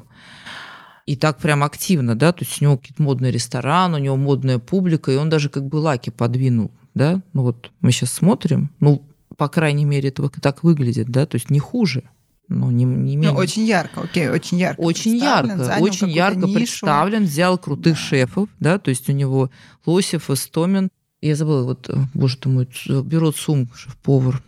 [1.06, 4.60] И так прям активно, да, то есть у него какие-то модный ресторан, у него модная
[4.60, 7.20] публика, и он даже как бы лаки подвинул, да?
[7.32, 9.02] Ну вот мы сейчас смотрим, ну,
[9.36, 12.04] по крайней мере, это так выглядит, да, то есть не хуже.
[12.46, 13.32] Ну, не, не менее.
[13.32, 14.80] Ну, очень ярко, окей, очень ярко.
[14.80, 16.54] Очень ярко, очень ярко нишу.
[16.54, 18.00] представлен, взял крутых да.
[18.00, 19.50] шефов, да, то есть у него
[19.84, 22.68] Лосев, Истомин, я забыла, вот, э, боже ты мой,
[23.04, 24.42] берут сум шеф-повар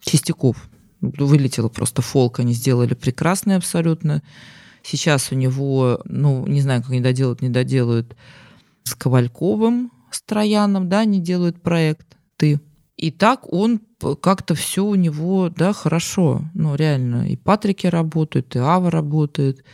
[0.00, 0.68] Чистяков.
[1.00, 4.22] Вылетела просто фолк, они сделали прекрасный абсолютно.
[4.82, 8.16] Сейчас у него, ну, не знаю, как они доделают, не доделают,
[8.84, 12.60] с Ковальковым, с Трояном, да, они делают проект «Ты».
[12.96, 13.80] И так он
[14.20, 16.42] как-то все у него, да, хорошо.
[16.54, 17.30] Ну, реально.
[17.30, 19.64] И Патрики работают, и Ава работает,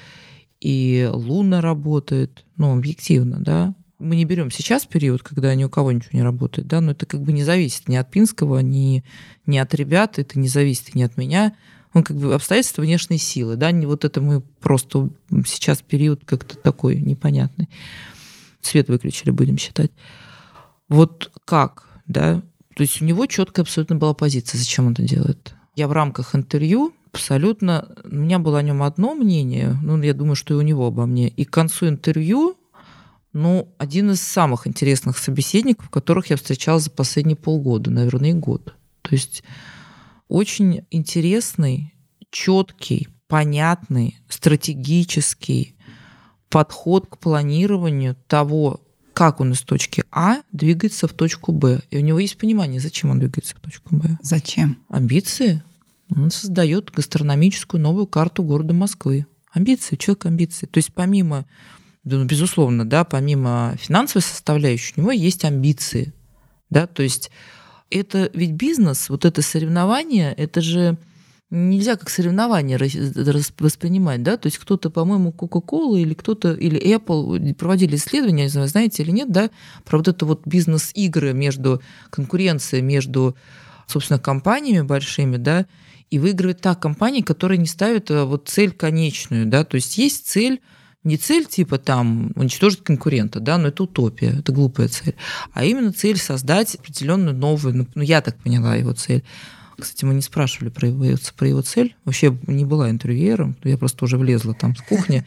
[0.60, 2.44] и Луна работает.
[2.56, 6.68] Ну, объективно, да мы не берем сейчас период, когда ни у кого ничего не работает,
[6.68, 9.04] да, но это как бы не зависит ни от Пинского, ни,
[9.46, 11.54] ни от ребят, это не зависит ни от меня.
[11.94, 15.08] Он как бы обстоятельства внешней силы, да, не вот это мы просто
[15.46, 17.70] сейчас период как-то такой непонятный.
[18.60, 19.92] Свет выключили, будем считать.
[20.88, 22.42] Вот как, да,
[22.74, 25.54] то есть у него четкая абсолютно была позиция, зачем он это делает.
[25.74, 30.36] Я в рамках интервью абсолютно, у меня было о нем одно мнение, ну, я думаю,
[30.36, 31.28] что и у него обо мне.
[31.28, 32.56] И к концу интервью
[33.36, 38.74] ну, один из самых интересных собеседников, которых я встречала за последние полгода, наверное, и год.
[39.02, 39.42] То есть
[40.26, 41.92] очень интересный,
[42.30, 45.76] четкий, понятный, стратегический
[46.48, 48.80] подход к планированию того,
[49.12, 51.82] как он из точки А двигается в точку Б.
[51.90, 54.18] И у него есть понимание, зачем он двигается в точку Б.
[54.22, 54.78] Зачем?
[54.88, 55.62] Амбиции.
[56.08, 59.26] Он создает гастрономическую новую карту города Москвы.
[59.52, 60.64] Амбиции, человек амбиции.
[60.64, 61.44] То есть помимо
[62.14, 66.14] ну, безусловно, да, помимо финансовой составляющей, у него есть амбиции,
[66.70, 67.30] да, то есть
[67.90, 70.98] это ведь бизнес, вот это соревнование, это же
[71.50, 72.78] нельзя как соревнование
[73.58, 78.68] воспринимать, да, то есть кто-то, по-моему, Coca-Cola или кто-то, или Apple проводили исследования, не знаю,
[78.68, 79.50] знаете или нет, да,
[79.84, 83.36] про вот это вот бизнес-игры между, конкуренция между,
[83.88, 85.66] собственно, компаниями большими, да,
[86.10, 90.28] и выигрывает та компания, которая не ставит э, вот цель конечную, да, то есть есть
[90.28, 90.60] цель
[91.06, 95.14] не цель типа там уничтожить конкурента, да, но это утопия, это глупая цель,
[95.52, 99.22] а именно цель создать определенную новую, ну, ну я так поняла его цель.
[99.78, 101.94] Кстати, мы не спрашивали про его, про его цель.
[102.06, 105.24] Вообще не была интервьюером, я просто уже влезла там с кухни.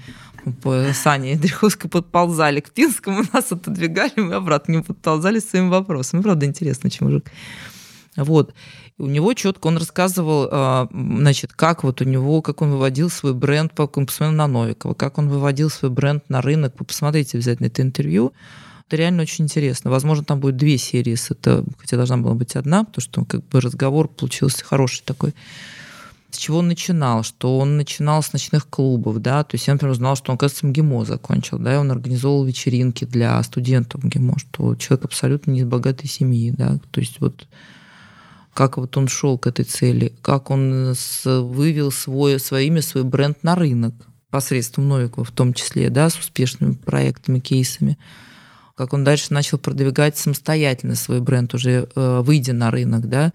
[0.64, 6.20] По Сане Дриховской подползали к Пинскому, нас отодвигали, мы обратно не подползали с своим вопросом.
[6.20, 7.32] Ну, правда, интересно, чем мужик.
[8.16, 8.54] Вот.
[9.00, 13.34] У него четко он рассказывал, а, значит, как вот у него, как он выводил свой
[13.34, 16.74] бренд, посмотрел на Новикова, как он выводил свой бренд на рынок.
[16.78, 18.34] Вы посмотрите обязательно это интервью.
[18.88, 19.90] Это реально очень интересно.
[19.90, 23.62] Возможно, там будет две серии это, хотя должна была быть одна, потому что как бы
[23.62, 25.34] разговор получился хороший такой.
[26.32, 27.24] С чего он начинал?
[27.24, 30.68] Что он начинал с ночных клубов, да, то есть я, например, узнала, что он, кажется,
[30.68, 35.66] МГИМО закончил, да, и он организовывал вечеринки для студентов МГИМО, что человек абсолютно не из
[35.66, 37.48] богатой семьи, да, то есть вот
[38.54, 40.94] как вот он шел к этой цели, как он
[41.26, 43.94] вывел свой, своими свой бренд на рынок
[44.30, 47.98] посредством Новикова в том числе, да, с успешными проектами, кейсами,
[48.76, 53.34] как он дальше начал продвигать самостоятельно свой бренд, уже э, выйдя на рынок, да.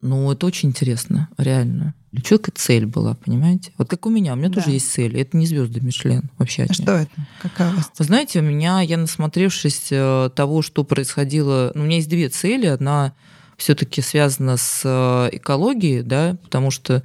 [0.00, 1.94] Ну, это очень интересно, реально.
[2.12, 3.72] У человека цель была, понимаете?
[3.78, 4.56] Вот как у меня, у меня да.
[4.56, 5.18] тоже есть цель.
[5.18, 6.66] Это не звезды Мишлен вообще.
[6.68, 7.10] А что это?
[7.40, 7.90] Какая у вас?
[7.98, 12.28] Вы знаете, у меня, я насмотревшись э, того, что происходило, ну, у меня есть две
[12.28, 12.66] цели.
[12.66, 13.14] Одна
[13.56, 17.02] все-таки связано с э, экологией, да, потому что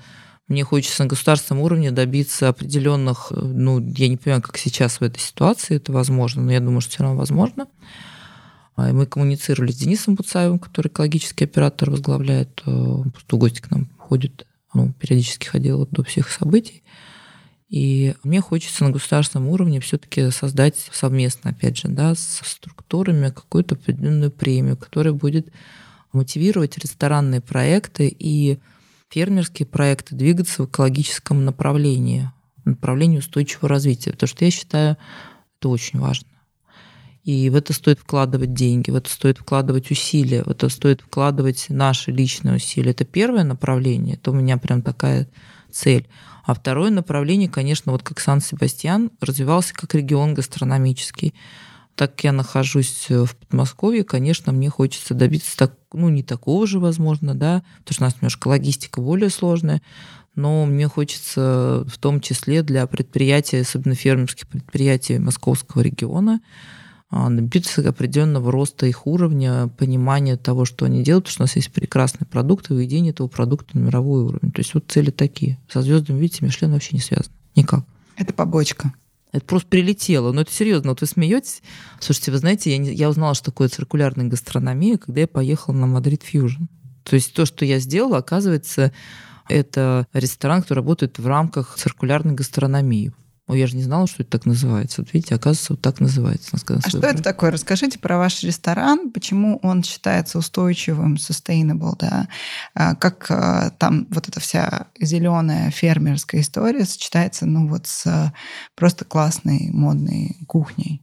[0.48, 5.04] мне хочется на государственном уровне добиться определенных, э, ну, я не понимаю, как сейчас в
[5.04, 7.68] этой ситуации это возможно, но я думаю, что все равно возможно.
[8.76, 12.72] А, мы коммуницировали с Денисом Буцаевым, который экологический оператор возглавляет, э,
[13.12, 16.84] просто гости к нам ходит, ну, периодически ходил до всех событий.
[17.70, 23.76] И мне хочется на государственном уровне все-таки создать совместно, опять же, да, с структурами какую-то
[23.76, 25.50] определенную премию, которая будет
[26.14, 28.60] мотивировать ресторанные проекты и
[29.10, 32.32] фермерские проекты двигаться в экологическом направлении,
[32.66, 34.12] направлении устойчивого развития.
[34.12, 34.98] Потому что я считаю,
[35.60, 36.28] это очень важно.
[37.24, 41.68] И в это стоит вкладывать деньги, в это стоит вкладывать усилия, в это стоит вкладывать
[41.70, 42.92] наши личные усилия.
[42.92, 45.28] Это первое направление, это у меня прям такая
[45.72, 46.08] цель.
[46.46, 51.36] А второе направление, конечно, вот как Сан-Себастьян развивался как регион гастрономический
[52.00, 56.80] так я нахожусь э, в Подмосковье, конечно, мне хочется добиться так, ну, не такого же,
[56.80, 59.82] возможно, да, потому что у нас немножко логистика более сложная,
[60.34, 66.40] но мне хочется в том числе для предприятий, особенно фермерских предприятий московского региона,
[67.10, 71.56] а, добиться определенного роста их уровня, понимания того, что они делают, потому что у нас
[71.58, 74.54] есть прекрасный продукт, и выведение этого продукта на мировой уровень.
[74.54, 75.60] То есть вот цели такие.
[75.68, 77.36] Со звездами, видите, Мишлен вообще не связано.
[77.58, 77.84] Никак.
[78.16, 78.94] Это побочка.
[79.32, 80.32] Это просто прилетело.
[80.32, 80.90] Но это серьезно.
[80.90, 81.62] Вот вы смеетесь.
[82.00, 85.86] Слушайте, вы знаете, я, не, я узнала, что такое циркулярная гастрономия, когда я поехала на
[85.86, 86.64] Madrid Fusion.
[87.04, 88.92] То есть то, что я сделала, оказывается,
[89.48, 93.14] это ресторан, который работает в рамках циркулярной гастрономии.
[93.50, 95.02] О, я же не знала, что это так называется.
[95.02, 96.52] Вот видите, оказывается, вот так называется.
[96.54, 97.50] А что это такое?
[97.50, 102.28] Расскажите про ваш ресторан, почему он считается устойчивым, sustainable, да?
[102.76, 108.32] А как а, там вот эта вся зеленая фермерская история сочетается, ну вот с
[108.76, 111.02] просто классной модной кухней?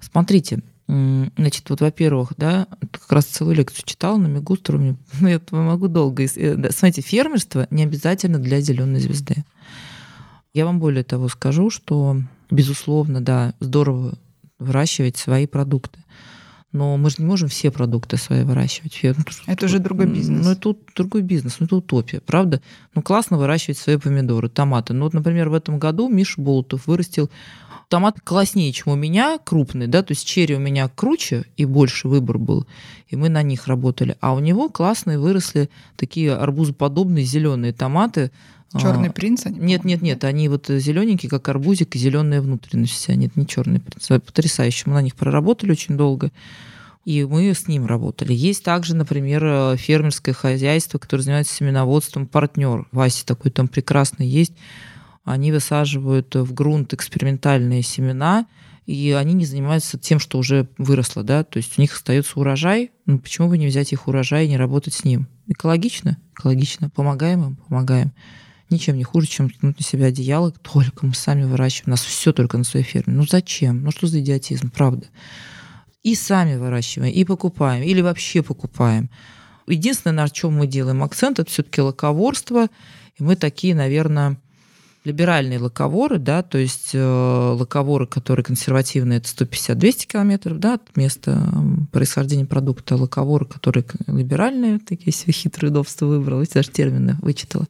[0.00, 5.88] Смотрите, Значит, вот, во-первых, да, как раз целую лекцию читала на Мегуструме, ну, я могу
[5.88, 6.24] долго...
[6.24, 6.26] Э,
[6.70, 9.44] смотрите, фермерство не обязательно для зеленой звезды.
[10.54, 12.16] Я вам более того скажу, что,
[12.48, 14.14] безусловно, да, здорово
[14.60, 15.98] выращивать свои продукты.
[16.70, 18.98] Но мы же не можем все продукты свои выращивать.
[19.02, 19.14] Ну,
[19.46, 20.46] это уже другой бизнес.
[20.46, 22.62] Ну, это другой бизнес, ну, это утопия, правда?
[22.94, 24.92] Ну, классно выращивать свои помидоры, томаты.
[24.92, 27.30] Ну, вот, например, в этом году Миша Болотов вырастил
[27.88, 32.08] томат класснее, чем у меня, крупный, да, то есть черри у меня круче и больше
[32.08, 32.66] выбор был,
[33.08, 34.16] и мы на них работали.
[34.20, 38.32] А у него классные выросли такие арбузоподобные зеленые томаты,
[38.78, 39.46] Черный а, принц?
[39.46, 43.14] Они, нет, нет, нет, они вот зелененькие, как арбузик, и зеленая внутренность вся.
[43.14, 44.08] Нет, не черный принц.
[44.08, 44.84] Потрясающе.
[44.86, 46.32] Мы на них проработали очень долго.
[47.04, 48.32] И мы с ним работали.
[48.32, 52.88] Есть также, например, фермерское хозяйство, которое занимается семеноводством, партнер.
[52.92, 54.54] Вася такой там прекрасный есть.
[55.24, 58.46] Они высаживают в грунт экспериментальные семена,
[58.86, 62.90] и они не занимаются тем, что уже выросло, да, то есть у них остается урожай,
[63.06, 65.26] ну почему бы не взять их урожай и не работать с ним?
[65.46, 66.18] Экологично?
[66.34, 66.90] Экологично.
[66.90, 67.56] Помогаем им?
[67.56, 68.12] Помогаем
[68.70, 71.88] ничем не хуже, чем тянуть на себя одеяло, только мы сами выращиваем.
[71.88, 73.14] У нас все только на своей ферме.
[73.14, 73.82] Ну зачем?
[73.82, 75.06] Ну что за идиотизм, правда?
[76.02, 79.08] И сами выращиваем, и покупаем, или вообще покупаем.
[79.66, 82.68] Единственное, на чем мы делаем акцент, это все-таки лаковорство.
[83.18, 84.36] И мы такие, наверное,
[85.04, 86.98] либеральные лаковоры, да, то есть э,
[87.58, 91.46] лаковоры, которые консервативные, это 150-200 километров, да, от места
[91.92, 97.66] происхождения продукта, лаковоры, которые либеральные, такие себе хитрые удобства выбрал, эти даже термины вычитала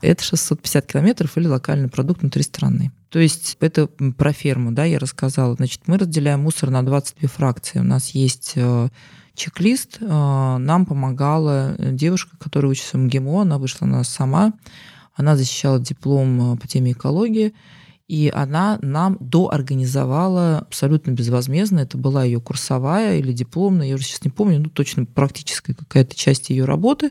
[0.00, 2.92] это 650 километров или локальный продукт внутри страны.
[3.10, 5.54] То есть это про ферму, да, я рассказала.
[5.54, 7.78] Значит, мы разделяем мусор на 22 фракции.
[7.78, 8.88] У нас есть э,
[9.34, 9.98] чек-лист.
[10.00, 14.52] Э, нам помогала девушка, которая учится в МГИМО, она вышла на нас сама.
[15.14, 17.54] Она защищала диплом э, по теме экологии.
[18.08, 21.80] И она нам доорганизовала абсолютно безвозмездно.
[21.80, 26.16] Это была ее курсовая или дипломная, я уже сейчас не помню, ну точно практическая какая-то
[26.16, 27.10] часть ее работы,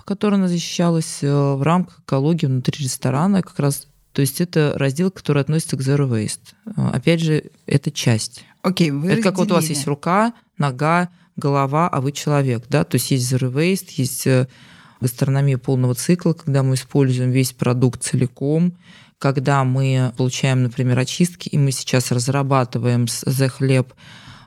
[0.00, 3.42] по которой она защищалась э, в рамках экологии внутри ресторана.
[3.42, 6.54] Как раз, то есть это раздел, который относится к Zero Waste.
[6.64, 8.44] Э, опять же, это часть.
[8.62, 12.84] Окей, вы Это как вот у вас есть рука, нога, голова, а вы человек, да,
[12.84, 14.48] то есть есть Zero Waste, есть э,
[15.02, 18.78] гастрономия полного цикла, когда мы используем весь продукт целиком,
[19.18, 23.92] когда мы получаем, например, очистки, и мы сейчас разрабатываем за хлеб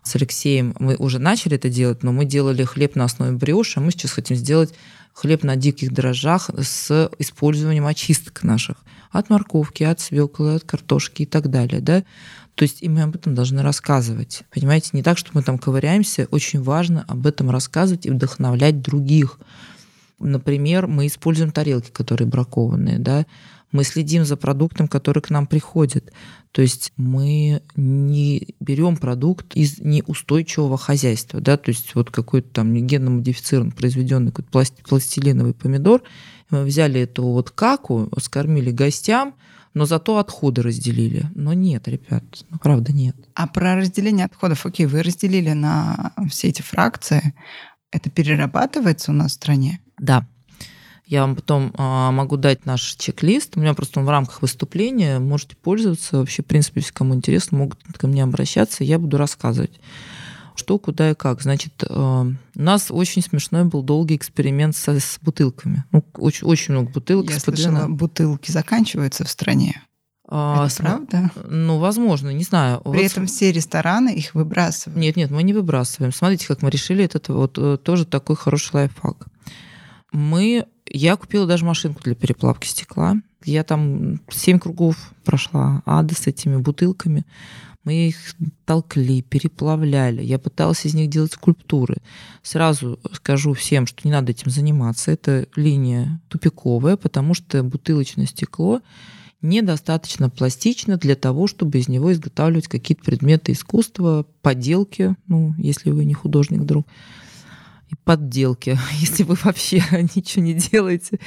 [0.02, 3.84] с Алексеем, мы уже начали это делать, но мы делали хлеб на основе бриоша, а
[3.84, 4.74] мы сейчас хотим сделать
[5.14, 8.78] хлеб на диких дрожжах с использованием очисток наших
[9.12, 11.82] от морковки, от свеклы, от картошки и так далее.
[11.82, 12.04] Да?
[12.56, 14.44] То есть и мы об этом должны рассказывать.
[14.54, 19.40] Понимаете, не так, что мы там ковыряемся, очень важно об этом рассказывать и вдохновлять других.
[20.20, 23.26] Например, мы используем тарелки, которые бракованные, да,
[23.72, 26.14] мы следим за продуктом, который к нам приходит.
[26.54, 32.74] То есть мы не берем продукт из неустойчивого хозяйства, да, то есть вот какой-то там
[32.86, 36.04] генно модифицированный, произведенный какой-то пластилиновый помидор,
[36.52, 39.34] мы взяли эту вот каку, скормили гостям,
[39.74, 41.26] но зато отходы разделили.
[41.34, 43.16] Но нет, ребят, ну правда нет.
[43.34, 47.34] А про разделение отходов, окей, вы разделили на все эти фракции,
[47.92, 49.80] это перерабатывается у нас в стране?
[49.98, 50.28] Да.
[51.14, 53.56] Я вам потом а, могу дать наш чек-лист.
[53.56, 55.20] У меня просто он в рамках выступления.
[55.20, 56.18] Можете пользоваться.
[56.18, 58.84] Вообще, в принципе, если кому интересно, могут ко мне обращаться.
[58.84, 59.80] Я буду рассказывать
[60.56, 61.44] что, куда и как.
[61.44, 65.84] Значит, а, у нас очень смешной был долгий эксперимент с, с бутылками.
[65.92, 67.30] Ну, очень, очень много бутылок.
[67.30, 69.84] Я слышала, бутылки заканчиваются в стране.
[70.28, 71.32] А, Это правда?
[71.48, 72.82] Ну, возможно, не знаю.
[72.82, 73.12] При вот...
[73.12, 75.00] этом все рестораны их выбрасывают.
[75.00, 76.12] Нет, нет, мы не выбрасываем.
[76.12, 79.28] Смотрите, как мы решили, это вот э, тоже такой хороший лайфхак.
[80.12, 83.16] Мы, я купила даже машинку для переплавки стекла.
[83.44, 87.26] Я там семь кругов прошла ада с этими бутылками.
[87.84, 88.36] Мы их
[88.66, 90.24] толкли, переплавляли.
[90.24, 91.98] Я пыталась из них делать скульптуры.
[92.42, 95.12] Сразу скажу всем, что не надо этим заниматься.
[95.12, 98.82] Это линия тупиковая, потому что бутылочное стекло
[99.42, 106.06] недостаточно пластично для того, чтобы из него изготавливать какие-то предметы искусства, поделки, ну, если вы
[106.06, 106.88] не художник вдруг,
[107.94, 109.84] и подделки, если вы вообще
[110.16, 111.20] ничего не делаете.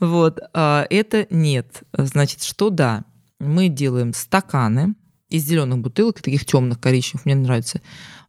[0.00, 0.40] Вот.
[0.54, 1.82] А это нет.
[1.92, 3.04] Значит, что да,
[3.38, 4.94] мы делаем стаканы,
[5.32, 7.80] из зеленых бутылок, таких темных коричневых, мне нравится,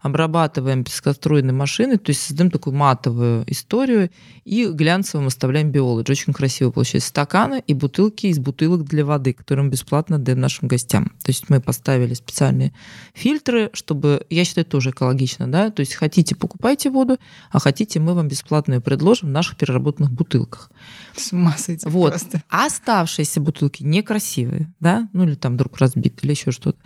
[0.04, 4.10] обрабатываем пескоструйной машиной, то есть создаем такую матовую историю
[4.44, 6.12] и глянцевым оставляем биологи.
[6.12, 10.68] Очень красиво получается стаканы и бутылки из бутылок для воды, которые мы бесплатно даем нашим
[10.68, 11.06] гостям.
[11.24, 12.74] То есть мы поставили специальные
[13.14, 17.18] фильтры, чтобы, я считаю, тоже экологично, да, то есть хотите, покупайте воду,
[17.50, 20.70] а хотите, мы вам бесплатно ее предложим в наших переработанных бутылках.
[21.16, 22.12] С ума сойти вот.
[22.12, 22.44] просто.
[22.50, 26.78] А оставшиеся бутылки некрасивые, да, ну или там вдруг разбиты или еще что-то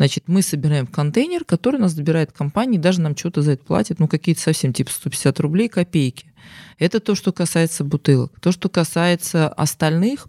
[0.00, 3.98] Значит, мы собираем контейнер, который нас забирает компания, и даже нам что-то за это платит,
[3.98, 6.32] ну, какие-то совсем типа 150 рублей копейки.
[6.78, 8.32] Это то, что касается бутылок.
[8.40, 10.26] То, что касается остальных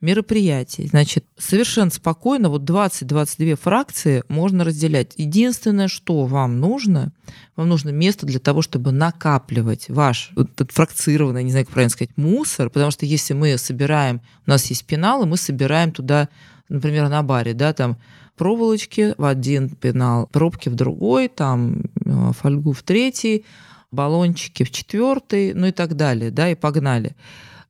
[0.00, 0.88] мероприятий.
[0.88, 5.12] Значит, совершенно спокойно, вот 20-22 фракции можно разделять.
[5.16, 7.12] Единственное, что вам нужно,
[7.54, 11.90] вам нужно место для того, чтобы накапливать ваш вот этот фракцированный, не знаю, как правильно
[11.90, 16.28] сказать, мусор, потому что если мы собираем, у нас есть пеналы, мы собираем туда,
[16.68, 17.98] например, на баре, да, там
[18.36, 23.44] проволочки в один пенал, пробки в другой, там э, фольгу в третий,
[23.90, 27.16] баллончики в четвертый, ну и так далее, да, и погнали.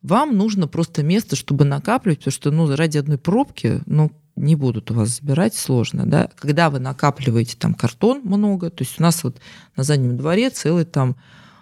[0.02, 4.90] Вам нужно просто место, чтобы накапливать, потому что, ну, ради одной пробки, ну, не будут
[4.90, 6.30] у вас забирать, сложно, да.
[6.36, 9.38] Когда вы накапливаете там картон много, то есть у нас вот
[9.76, 11.16] на заднем дворе целый там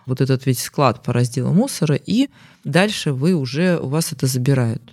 [0.07, 2.29] вот этот весь склад по разделу мусора, и
[2.65, 4.93] дальше вы уже, у вас это забирают.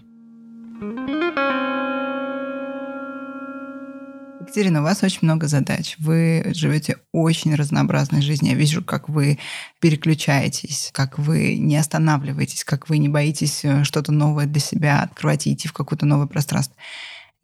[4.51, 5.95] Екатерина, у вас очень много задач.
[5.97, 8.51] Вы живете очень разнообразной жизнью.
[8.51, 9.39] Я вижу, как вы
[9.79, 15.47] переключаетесь, как вы не останавливаетесь, как вы не боитесь э, что-то новое для себя открывать
[15.47, 16.75] и идти в какое-то новое пространство.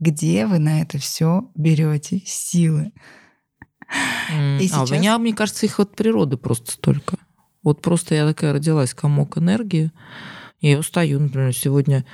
[0.02, 2.92] Где вы на это все берете силы?
[4.30, 4.60] Mm.
[4.60, 4.92] Сейчас...
[4.92, 7.16] А у меня, мне кажется, их от природы просто столько.
[7.64, 9.94] Вот просто я такая родилась, комок энергии.
[10.60, 12.06] Я устаю, например, сегодня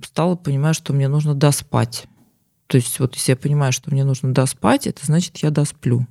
[0.00, 2.06] встала, понимаю, что мне нужно доспать.
[2.68, 6.06] То есть вот если я понимаю, что мне нужно доспать, это значит, я досплю.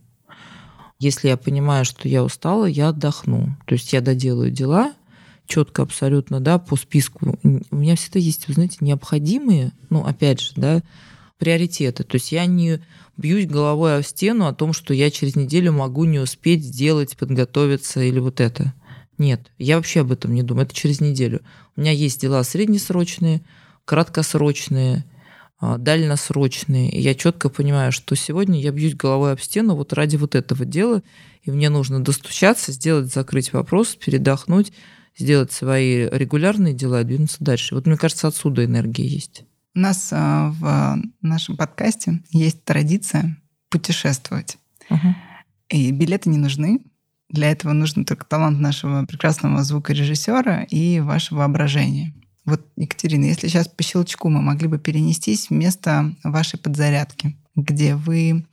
[0.99, 3.55] Если я понимаю, что я устала, я отдохну.
[3.66, 4.93] То есть я доделаю дела
[5.45, 7.38] четко абсолютно, да, по списку.
[7.43, 10.82] У меня всегда есть, вы знаете, необходимые, ну, опять же, да,
[11.38, 12.03] приоритеты.
[12.03, 12.82] То есть я не
[13.16, 18.01] бьюсь головой о стену о том, что я через неделю могу не успеть сделать, подготовиться
[18.01, 18.74] или вот это.
[19.20, 20.66] Нет, я вообще об этом не думаю.
[20.66, 21.41] Это через неделю.
[21.76, 23.43] У меня есть дела среднесрочные,
[23.86, 25.05] краткосрочные–
[25.62, 26.89] дальносрочные.
[26.91, 30.66] И я четко понимаю, что сегодня я бьюсь головой об стену вот ради вот этого
[30.66, 31.01] дела,
[31.41, 34.72] и мне нужно достучаться, сделать, закрыть вопрос, передохнуть,
[35.18, 37.76] сделать свои регулярные дела и двинуться дальше.
[37.76, 39.43] Вот мне кажется, отсюда энергия есть.
[39.74, 43.38] У нас а, в нашем подкасте есть традиция
[43.70, 44.58] путешествовать.
[44.89, 45.16] Угу.
[45.70, 46.82] И билеты не нужны.
[47.30, 52.14] Для этого нужен только талант нашего прекрасного звукорежиссера и ваше воображение.
[52.48, 57.95] Вот, Екатерина, если сейчас по щелчку мы могли бы перенестись в место вашей подзарядки, где
[57.95, 58.48] вы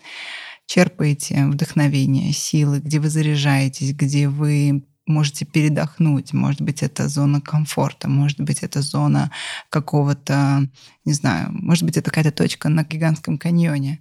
[0.66, 6.32] черпаете вдохновение, силы, где вы заряжаетесь, где вы можете передохнуть.
[6.32, 9.30] Может быть, это зона комфорта, может быть, это зона
[9.70, 10.68] какого-то,
[11.04, 14.00] не знаю, может быть, это какая-то точка на гигантском каньоне.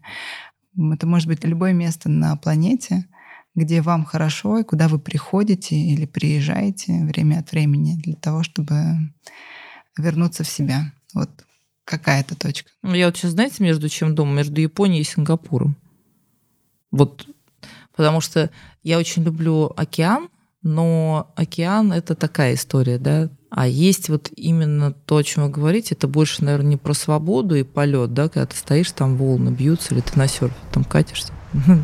[0.75, 3.05] Это может быть любое место на планете,
[3.53, 8.97] где вам хорошо и куда вы приходите или приезжаете время от времени для того, чтобы
[9.97, 10.91] вернуться в себя.
[11.13, 11.29] Вот
[11.85, 12.69] какая-то точка.
[12.81, 14.37] Ну, я вот сейчас, знаете, между чем думаю?
[14.37, 15.75] Между Японией и Сингапуром.
[16.91, 17.27] Вот
[17.95, 18.49] потому что
[18.83, 20.29] я очень люблю океан,
[20.61, 23.29] но океан— это такая история, да.
[23.49, 27.55] А есть вот именно то, о чем вы говорите, это больше, наверное, не про свободу
[27.55, 31.33] и полет, да, когда ты стоишь, там волны бьются, или ты на серфе там катишься.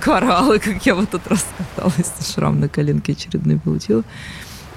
[0.00, 4.02] Кораллы, как я в этот раз каталась, шрам на коленке очередной получила.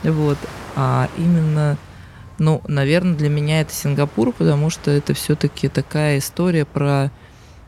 [0.04, 0.38] Вот.
[0.76, 1.78] А именно
[2.40, 7.12] ну, наверное, для меня это Сингапур, потому что это все-таки такая история про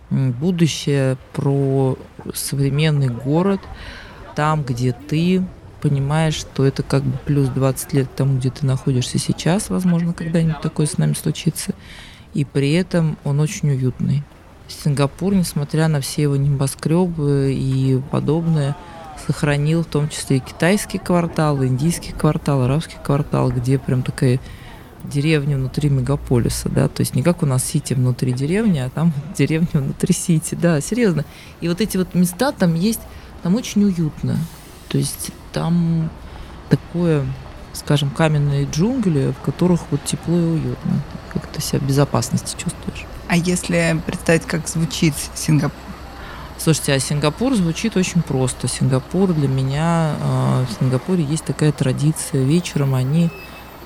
[0.09, 1.97] будущее, про
[2.33, 3.61] современный город,
[4.35, 5.43] там, где ты
[5.81, 10.13] понимаешь, что это как бы плюс 20 лет к тому, где ты находишься сейчас, возможно,
[10.13, 11.73] когда-нибудь такое с нами случится,
[12.33, 14.23] и при этом он очень уютный.
[14.67, 18.75] Сингапур, несмотря на все его небоскребы и подобное,
[19.25, 24.39] сохранил в том числе и китайский квартал, и индийский квартал, арабский квартал, где прям такая
[25.03, 29.13] деревня внутри мегаполиса, да, то есть не как у нас сити внутри деревни, а там
[29.37, 31.25] деревня внутри сити, да, серьезно.
[31.61, 33.01] И вот эти вот места там есть,
[33.43, 34.37] там очень уютно,
[34.89, 36.09] то есть там
[36.69, 37.25] такое,
[37.73, 41.01] скажем, каменные джунгли, в которых вот тепло и уютно,
[41.33, 43.05] как ты себя в безопасности чувствуешь.
[43.27, 45.84] А если представить, как звучит Сингапур?
[46.57, 48.67] Слушайте, а Сингапур звучит очень просто.
[48.67, 52.43] Сингапур для меня, а, в Сингапуре есть такая традиция.
[52.43, 53.29] Вечером они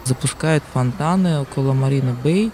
[0.05, 2.51] запускают фонтаны около Марина Бэй,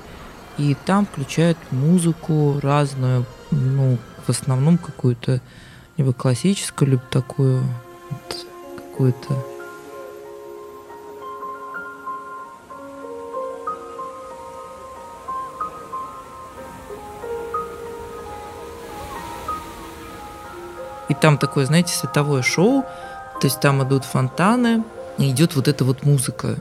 [0.57, 5.41] и там включают музыку разную, ну, в основном какую-то
[5.97, 7.61] либо классическую, либо такую
[8.09, 8.45] вот,
[8.78, 9.55] какую-то
[21.20, 22.84] там такое, знаете, световое шоу,
[23.41, 24.84] то есть там идут фонтаны,
[25.18, 26.57] и идет вот эта вот музыка.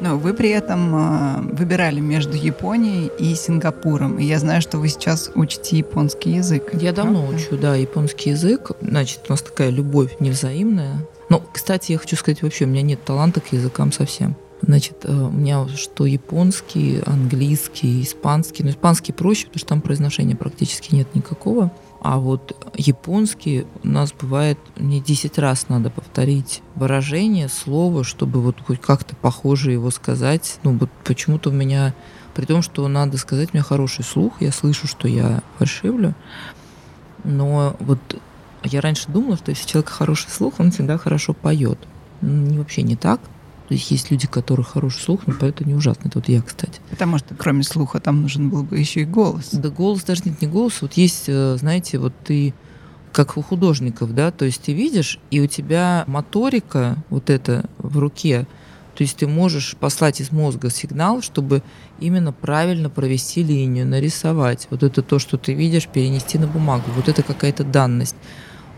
[0.00, 4.18] Но вы при этом э, выбирали между Японией и Сингапуром.
[4.18, 6.70] И я знаю, что вы сейчас учите японский язык.
[6.72, 7.36] Я давно правда?
[7.36, 8.70] учу, да, японский язык.
[8.80, 11.06] Значит, у нас такая любовь невзаимная.
[11.28, 14.36] Но, кстати, я хочу сказать, вообще у меня нет таланта к языкам совсем.
[14.70, 18.62] Значит, э, у меня что японский, английский, испанский.
[18.62, 21.72] Но испанский проще, потому что там произношения практически нет никакого.
[22.00, 28.60] А вот японский у нас бывает, мне 10 раз надо повторить выражение, слово, чтобы вот
[28.64, 30.60] хоть как-то похоже его сказать.
[30.62, 31.92] Ну вот почему-то у меня,
[32.36, 36.14] при том, что надо сказать, у меня хороший слух, я слышу, что я фальшивлю,
[37.24, 37.98] но вот
[38.62, 41.80] я раньше думала, что если человек хороший слух, он всегда хорошо поет.
[42.20, 43.20] Вообще не так.
[43.70, 46.08] То есть есть люди, у которых хороший слух, но поют не ужасно.
[46.08, 46.80] Это вот я, кстати.
[46.90, 49.50] Потому что кроме слуха там нужен был бы еще и голос.
[49.52, 50.82] Да голос даже нет, не голос.
[50.82, 52.52] Вот есть, э, знаете, вот ты
[53.12, 57.98] как у художников, да, то есть ты видишь, и у тебя моторика вот эта в
[57.98, 58.48] руке,
[58.96, 61.62] то есть ты можешь послать из мозга сигнал, чтобы
[62.00, 64.66] именно правильно провести линию, нарисовать.
[64.70, 66.90] Вот это то, что ты видишь, перенести на бумагу.
[66.96, 68.16] Вот это какая-то данность.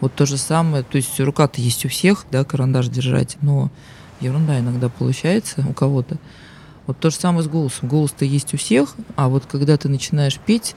[0.01, 3.70] Вот то же самое, то есть рука-то есть у всех, да, карандаш держать, но
[4.23, 6.16] ерунда иногда получается у кого-то.
[6.87, 7.89] Вот то же самое с голосом.
[7.89, 10.75] Голос-то есть у всех, а вот когда ты начинаешь петь,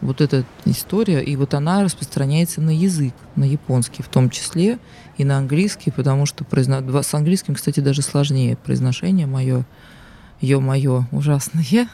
[0.00, 4.78] вот эта история, и вот она распространяется на язык, на японский в том числе,
[5.16, 6.84] и на английский, потому что произно...
[7.02, 9.64] с английским, кстати, даже сложнее произношение мое,
[10.40, 11.88] ё-моё, ужасное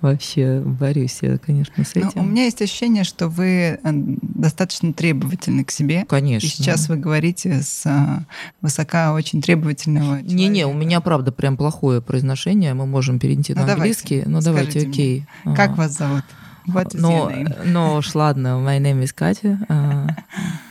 [0.00, 2.10] вообще борюсь я, конечно, с этим.
[2.14, 6.04] Но у меня есть ощущение, что вы э, достаточно требовательны к себе.
[6.08, 6.46] Конечно.
[6.46, 8.24] И сейчас вы говорите с э,
[8.60, 12.74] высока очень требовательного Не-не, у меня, правда, прям плохое произношение.
[12.74, 14.22] Мы можем перейти ну, на английский.
[14.26, 15.26] Ну, давайте, окей.
[15.44, 16.24] Мне, как вас зовут?
[16.68, 17.62] What is но, your name?
[17.64, 19.58] Ну ладно, my name is Катя.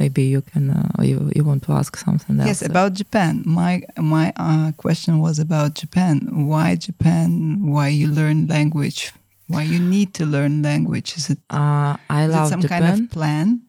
[0.00, 2.46] Uh, maybe you can uh, you, you want to ask something else.
[2.48, 3.42] Yes, about Japan.
[3.46, 6.46] My my uh, question was about Japan.
[6.48, 7.28] Why Japan?
[7.72, 9.12] Why you learn language?
[9.48, 11.16] Why you need to learn language?
[11.16, 12.82] Is it, Uh, I is it love some Japan.
[12.82, 13.60] kind of plan?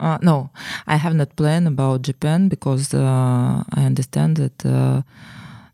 [0.00, 0.50] Uh, no,
[0.86, 5.02] I have not planned about Japan because uh, I understand that uh,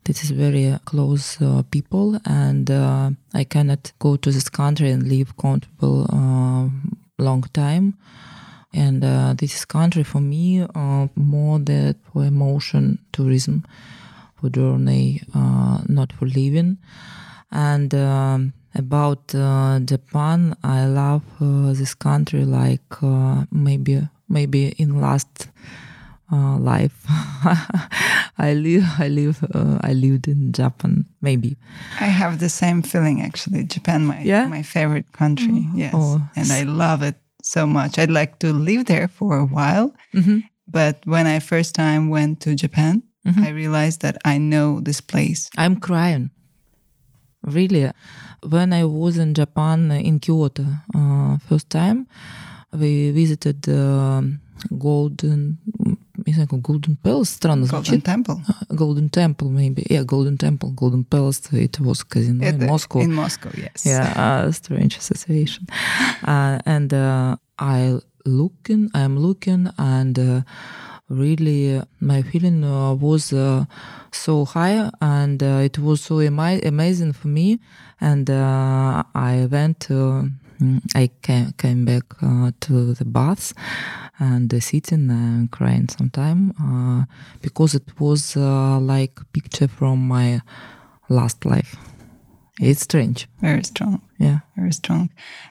[0.03, 5.03] this is very close uh, people, and uh, I cannot go to this country and
[5.09, 6.69] live comfortable uh,
[7.17, 7.95] long time.
[8.75, 13.63] And uh, this is country for me uh, more that for emotion tourism,
[14.35, 16.77] for journey, uh, not for living.
[17.51, 24.99] And um, about uh, Japan, I love uh, this country like uh, maybe maybe in
[24.99, 25.47] last
[26.31, 27.05] uh, life
[28.37, 31.55] I live I live uh, I lived in Japan maybe
[32.01, 33.63] I have the same feeling actually.
[33.65, 34.47] Japan, my Yeah?
[34.47, 35.69] my favorite country.
[35.75, 36.19] Yes, Oh.
[36.35, 37.15] and I love it
[37.45, 37.97] so much.
[37.99, 39.93] I'd like to live there for a while.
[40.13, 40.43] Mhm.
[40.67, 43.43] But when I first time went to Japan, Mhm.
[43.45, 45.49] I realized that I know this place.
[45.57, 46.31] I'm crying
[47.45, 47.91] really
[48.41, 50.65] when I was in Japan in Kyoto
[50.95, 52.07] uh, first time
[52.73, 54.39] we visited the
[54.79, 55.57] Golden
[56.26, 58.40] не знаю, как Golden Palace странно Golden звучит Temple.
[58.70, 59.86] Golden Temple, maybe.
[59.88, 61.40] Yeah, Golden Temple, Golden Palace.
[61.52, 63.00] It was casino in Это Moscow.
[63.00, 63.84] In Moscow, yes.
[63.84, 65.66] yeah, uh, strange association.
[66.22, 70.42] Uh, and uh, I looking, I'm looking, and uh,
[71.08, 73.64] really, uh, my feeling uh, was uh,
[74.12, 77.60] so high, and uh, it was so ama- amazing for me.
[78.00, 79.80] And uh, I went.
[79.80, 80.30] To,
[80.60, 83.54] mm, I came, came back uh, to the baths
[84.19, 87.05] and uh, sitting and crying sometime uh,
[87.41, 90.41] because it was uh, like picture from my
[91.09, 91.75] last life.
[92.61, 93.27] It's strange.
[93.41, 94.01] Very strong.
[94.17, 94.39] Yeah.
[94.55, 95.09] Very strong.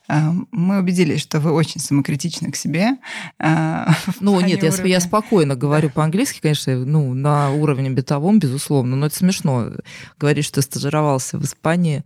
[0.09, 2.97] Um, Мы убедились, что вы очень самокритичны к себе.
[3.39, 4.87] в Ну, нет, я, уровня.
[4.87, 9.73] я спокойно говорю по-английски, конечно, ну, на уровне бытовом, безусловно, но это смешно
[10.19, 12.05] говорить, что стажировался в Испании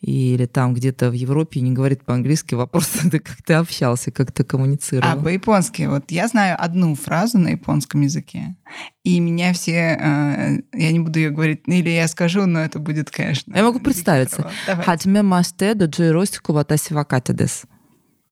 [0.00, 4.42] или там где-то в Европе не говорит по-английски, вопрос тогда, как ты общался, как ты
[4.42, 5.22] А коммуницировал.
[5.22, 8.56] по-японски, вот я знаю одну фразу на японском языке,
[9.04, 13.10] и меня все, э, я не буду ее говорить, или я скажу, но это будет,
[13.10, 13.54] конечно.
[13.54, 14.50] Я могу представиться.
[14.66, 17.64] Хаджиме масте доджи ростику ватаси вакати дес.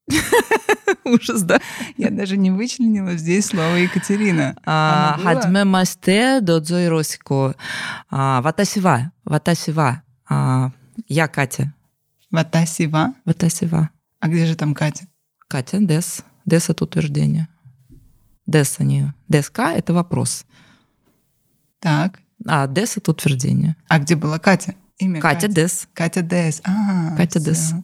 [1.04, 1.60] Ужас, да?
[1.96, 4.56] Я даже не вычленила здесь слово Екатерина.
[4.64, 5.18] А?
[5.22, 7.54] Хаджиме масте доджи ростику
[8.10, 8.80] а, ватаси
[11.06, 11.72] Я Катя.
[12.30, 13.14] Ватасива.
[13.24, 13.90] Ватаси ва.
[14.20, 15.06] А где же там Катя?
[15.48, 16.24] Катя, дес.
[16.44, 17.48] Дес— это утверждение.
[18.46, 19.14] Дес, а не...
[19.28, 20.44] Деска— это вопрос.
[21.80, 22.20] Так.
[22.46, 23.76] А дес— это утверждение.
[23.88, 24.74] А где была Катя?
[24.98, 25.88] Имя Катя дес.
[25.94, 26.60] Катя Дес.
[26.64, 27.50] А, Катя всё.
[27.50, 27.74] Дес.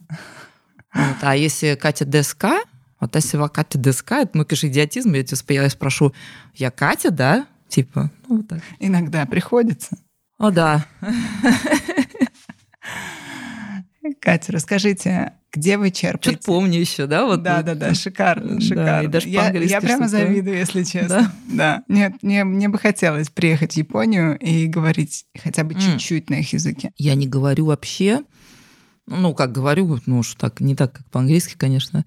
[0.93, 1.17] Вот.
[1.21, 2.59] А если Катя Деска,
[2.99, 5.13] вот если вы Катя Деска, это, ну, конечно, идиотизм.
[5.13, 6.13] Я тебя я спрошу,
[6.55, 7.47] я Катя, да?
[7.67, 8.61] Типа, ну, вот так.
[8.79, 9.97] Иногда приходится.
[10.37, 10.85] О, да.
[14.19, 16.31] Катя, расскажите, где вы черпаете?
[16.31, 17.25] Что-то помню еще, да?
[17.25, 19.05] Вот, да, да, да, шикарно, Да, шикарно.
[19.05, 21.33] и даже я, я прямо завидую, если честно.
[21.47, 21.83] Да.
[21.87, 26.53] Нет, мне, мне бы хотелось приехать в Японию и говорить хотя бы чуть-чуть на их
[26.53, 26.91] языке.
[26.97, 28.21] Я не говорю вообще,
[29.07, 32.05] ну, как говорю, ну, уж так, не так, как по-английски, конечно,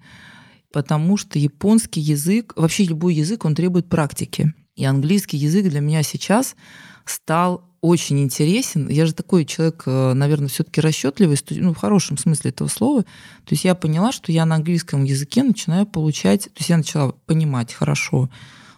[0.71, 4.53] потому что японский язык, вообще любой язык, он требует практики.
[4.79, 6.55] И английский язык для меня сейчас
[7.03, 8.87] стал очень интересен.
[8.87, 13.01] Я же такой человек, э, наверное, все-таки расчетливый, ну, в хорошем смысле этого слова.
[13.01, 17.11] То есть я поняла, что я на английском языке начинаю получать, то есть я начала
[17.25, 18.29] понимать хорошо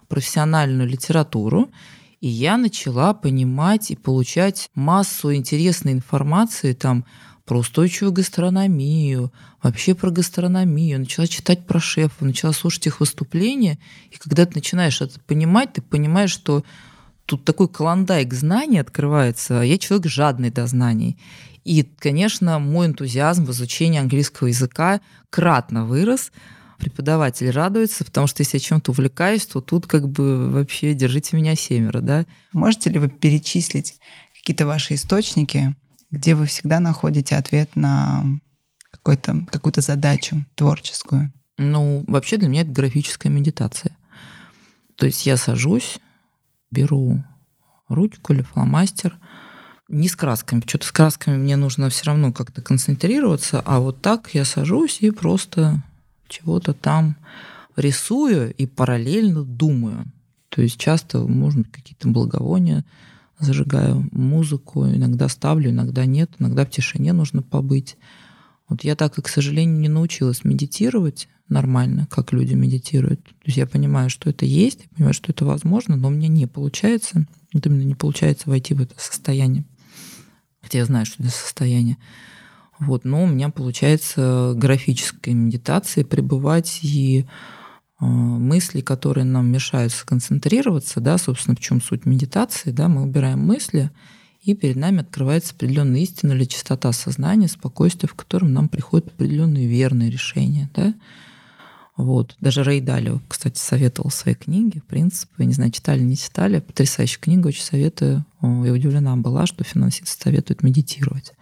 [0.07, 1.69] профессиональную литературу,
[2.19, 7.05] и я начала понимать и получать массу интересной информации там
[7.45, 9.31] про устойчивую гастрономию,
[9.61, 13.79] вообще про гастрономию, начала читать про шефов, начала слушать их выступления,
[14.11, 16.63] и когда ты начинаешь это понимать, ты понимаешь, что
[17.25, 21.17] тут такой клондайк знаний открывается, а я человек жадный до знаний.
[21.63, 26.31] И, конечно, мой энтузиазм в изучении английского языка кратно вырос.
[26.79, 31.55] Преподаватель радуется, потому что если я чем-то увлекаюсь, то тут как бы вообще держите меня
[31.55, 32.25] семеро, да.
[32.53, 33.99] Можете ли вы перечислить
[34.33, 35.75] какие-то ваши источники,
[36.11, 38.23] где вы всегда находите ответ на
[38.91, 41.31] какой-то, какую-то задачу творческую?
[41.57, 43.95] Ну, вообще для меня это графическая медитация.
[44.95, 45.99] То есть я сажусь,
[46.69, 47.23] беру
[47.87, 49.17] ручку или фломастер,
[49.87, 50.63] не с красками.
[50.65, 55.11] Что-то с красками мне нужно все равно как-то концентрироваться, а вот так я сажусь и
[55.11, 55.81] просто
[56.27, 57.17] чего-то там
[57.75, 60.05] рисую и параллельно думаю.
[60.49, 62.85] То есть часто, может быть, какие-то благовония
[63.41, 67.97] зажигаю, музыку, иногда ставлю, иногда нет, иногда в тишине нужно побыть.
[68.69, 73.23] Вот я так, и, к сожалению, не научилась медитировать, нормально, как люди медитируют.
[73.25, 76.29] То есть я понимаю, что это есть, я понимаю, что это возможно, но у меня
[76.29, 79.65] не получается, вот именно не получается войти в это состояние.
[80.61, 81.97] Хотя я знаю, что это состояние.
[82.79, 87.27] Вот, но у меня получается графической медитации пребывать и
[88.07, 93.91] мысли, которые нам мешают сконцентрироваться, да, собственно, в чем суть медитации, да, мы убираем мысли,
[94.41, 99.67] и перед нами открывается определенная истина или чистота сознания, спокойствие, в котором нам приходят определенные
[99.67, 100.95] верные решения, да.
[101.95, 102.35] Вот.
[102.41, 106.59] Даже Рэй Далио, кстати, советовал в своей книге, в принципе, не знаю, читали, не читали,
[106.59, 108.25] потрясающая книга, очень советую.
[108.41, 111.33] Я удивлена была, что финансист советует медитировать.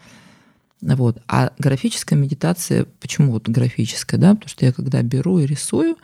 [0.81, 1.21] Вот.
[1.27, 5.95] А графическая медитация, почему вот графическая, да, потому что я когда беру и рисую,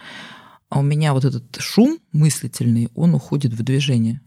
[0.75, 4.19] а у меня вот этот шум мыслительный, он уходит в движение.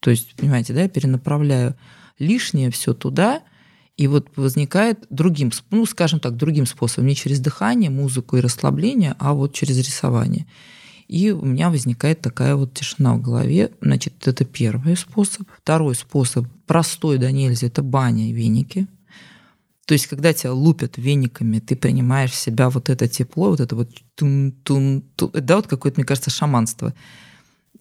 [0.00, 1.76] То есть, понимаете, да, я перенаправляю
[2.18, 3.42] лишнее все туда,
[3.98, 9.14] и вот возникает другим, ну, скажем так, другим способом, не через дыхание, музыку и расслабление,
[9.18, 10.46] а вот через рисование.
[11.06, 13.70] И у меня возникает такая вот тишина в голове.
[13.82, 15.46] Значит, это первый способ.
[15.60, 18.86] Второй способ, простой да нельзя, это баня и веники.
[19.88, 23.74] То есть, когда тебя лупят вениками, ты принимаешь в себя вот это тепло, вот это
[23.74, 26.92] вот тун-тун, да, вот какое-то, мне кажется, шаманство.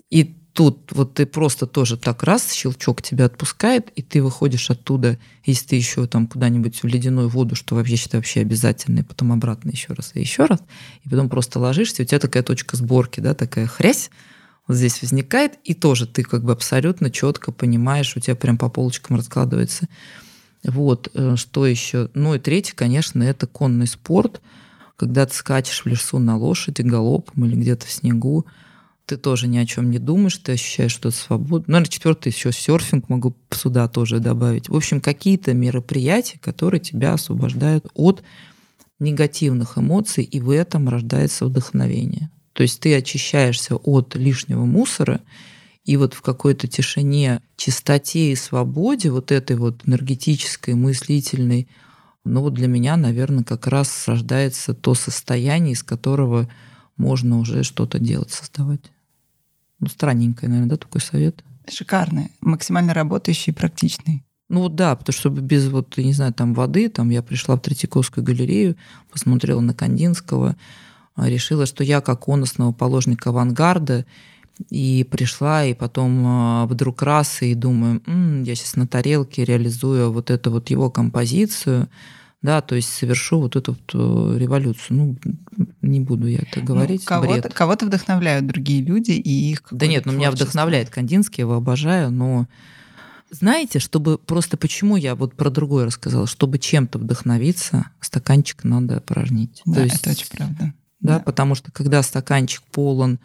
[0.10, 5.20] И тут вот ты просто тоже так раз, щелчок тебя отпускает, и ты выходишь оттуда,
[5.43, 9.34] если ты еще там куда-нибудь в ледяную воду, что вообще считаю вообще обязательно, и потом
[9.34, 10.62] обратно еще раз и еще раз,
[11.03, 14.12] и потом просто ложишься, у тебя такая точка сборки, да, такая хрясь,
[14.66, 18.70] вот здесь возникает, и тоже ты как бы абсолютно четко понимаешь, у тебя прям по
[18.70, 19.89] полочкам раскладывается
[20.68, 22.09] вот, э, что еще?
[22.13, 24.41] Ну и третье, конечно, это конный спорт.
[24.95, 28.45] Когда ты скачешь в лесу на лошади галопом или где-то в снегу,
[29.05, 31.65] ты тоже ни о чем не думаешь, ты ощущаешь что-то свободу.
[31.68, 34.70] Ну, наверное, четвертый еще серфинг могу сюда тоже добавить.
[34.70, 38.24] В общем, какие-то мероприятия, которые тебя освобождают от
[38.99, 42.30] негативных эмоций, и в этом рождается вдохновение.
[42.53, 45.22] То есть ты очищаешься от лишнего мусора,
[45.88, 51.69] и вот в какой-то тишине, чистоте и свободе, вот этой вот энергетической, мыслительной,
[52.25, 56.49] ну вот для меня, наверное, как раз рождается то состояние, из которого
[56.97, 58.91] можно уже что-то делать, создавать.
[59.79, 61.41] Ну, странненькое, наверное, да, такой совет?
[61.69, 64.25] Шикарный, максимально работающий и практичный.
[64.49, 68.25] Ну да, потому что без вот, не знаю, там воды, там я пришла в Третьяковскую
[68.25, 68.75] галерею,
[69.09, 70.57] посмотрела на Кандинского,
[71.15, 74.05] а, решила, что я как он основоположник авангарда,
[74.70, 80.12] и пришла, и потом а, вдруг раз, и думаю, М, я сейчас на тарелке реализую
[80.12, 81.89] вот эту вот его композицию,
[82.41, 84.97] да, то есть совершу вот эту вот э, революцию.
[84.97, 85.18] Ну,
[85.82, 87.01] не буду я это ну, говорить.
[87.01, 91.43] Ну, кого-то, кого-то вдохновляют другие люди, и их Да нет, ну меня вдохновляет Кандинский, я
[91.43, 92.47] его обожаю, но
[93.30, 99.62] знаете, чтобы просто почему я вот про другое рассказала, чтобы чем-то вдохновиться, стаканчик надо опорожнить.
[99.66, 100.74] Да, то есть, это очень правда.
[100.99, 103.20] Да, да, потому что когда стаканчик полон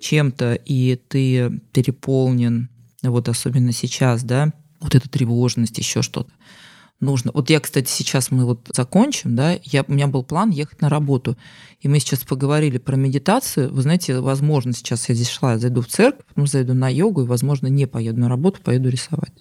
[0.00, 2.68] чем-то, и ты переполнен,
[3.02, 6.30] вот особенно сейчас, да, вот эта тревожность, еще что-то,
[7.00, 7.30] нужно.
[7.34, 10.88] Вот я, кстати, сейчас мы вот закончим, да, я, у меня был план ехать на
[10.88, 11.36] работу,
[11.80, 13.72] и мы сейчас поговорили про медитацию.
[13.72, 17.22] Вы знаете, возможно, сейчас я здесь шла, я зайду в церковь, потом зайду на йогу,
[17.22, 19.32] и, возможно, не поеду на работу, поеду рисовать.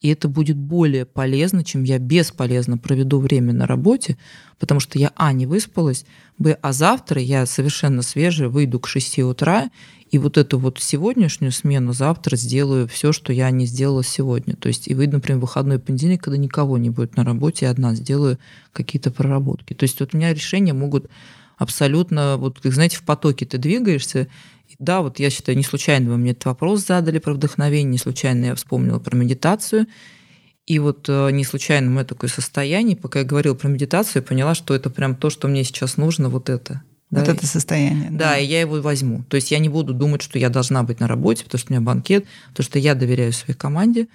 [0.00, 4.16] И это будет более полезно, чем я бесполезно проведу время на работе,
[4.58, 6.04] потому что я, а, не выспалась,
[6.38, 9.70] б, а завтра я совершенно свежая, выйду к 6 утра,
[10.10, 14.54] и вот эту вот сегодняшнюю смену завтра сделаю все, что я не сделала сегодня.
[14.56, 17.72] То есть и выйду, например, в выходной понедельник, когда никого не будет на работе, я
[17.72, 18.38] одна сделаю
[18.72, 19.74] какие-то проработки.
[19.74, 21.10] То есть вот у меня решения могут
[21.58, 24.28] абсолютно, вот, как знаете, в потоке ты двигаешься,
[24.78, 28.46] да, вот я считаю, не случайно вы мне этот вопрос задали про вдохновение, не случайно
[28.46, 29.86] я вспомнила про медитацию.
[30.66, 34.54] И вот э, не случайно мое такое состояние, пока я говорила про медитацию, я поняла,
[34.54, 36.82] что это прям то, что мне сейчас нужно, вот это.
[37.10, 38.10] Вот да, это состояние.
[38.10, 39.24] Да, да, и я его возьму.
[39.24, 41.74] То есть я не буду думать, что я должна быть на работе, потому что у
[41.74, 44.08] меня банкет, потому что я доверяю своей команде.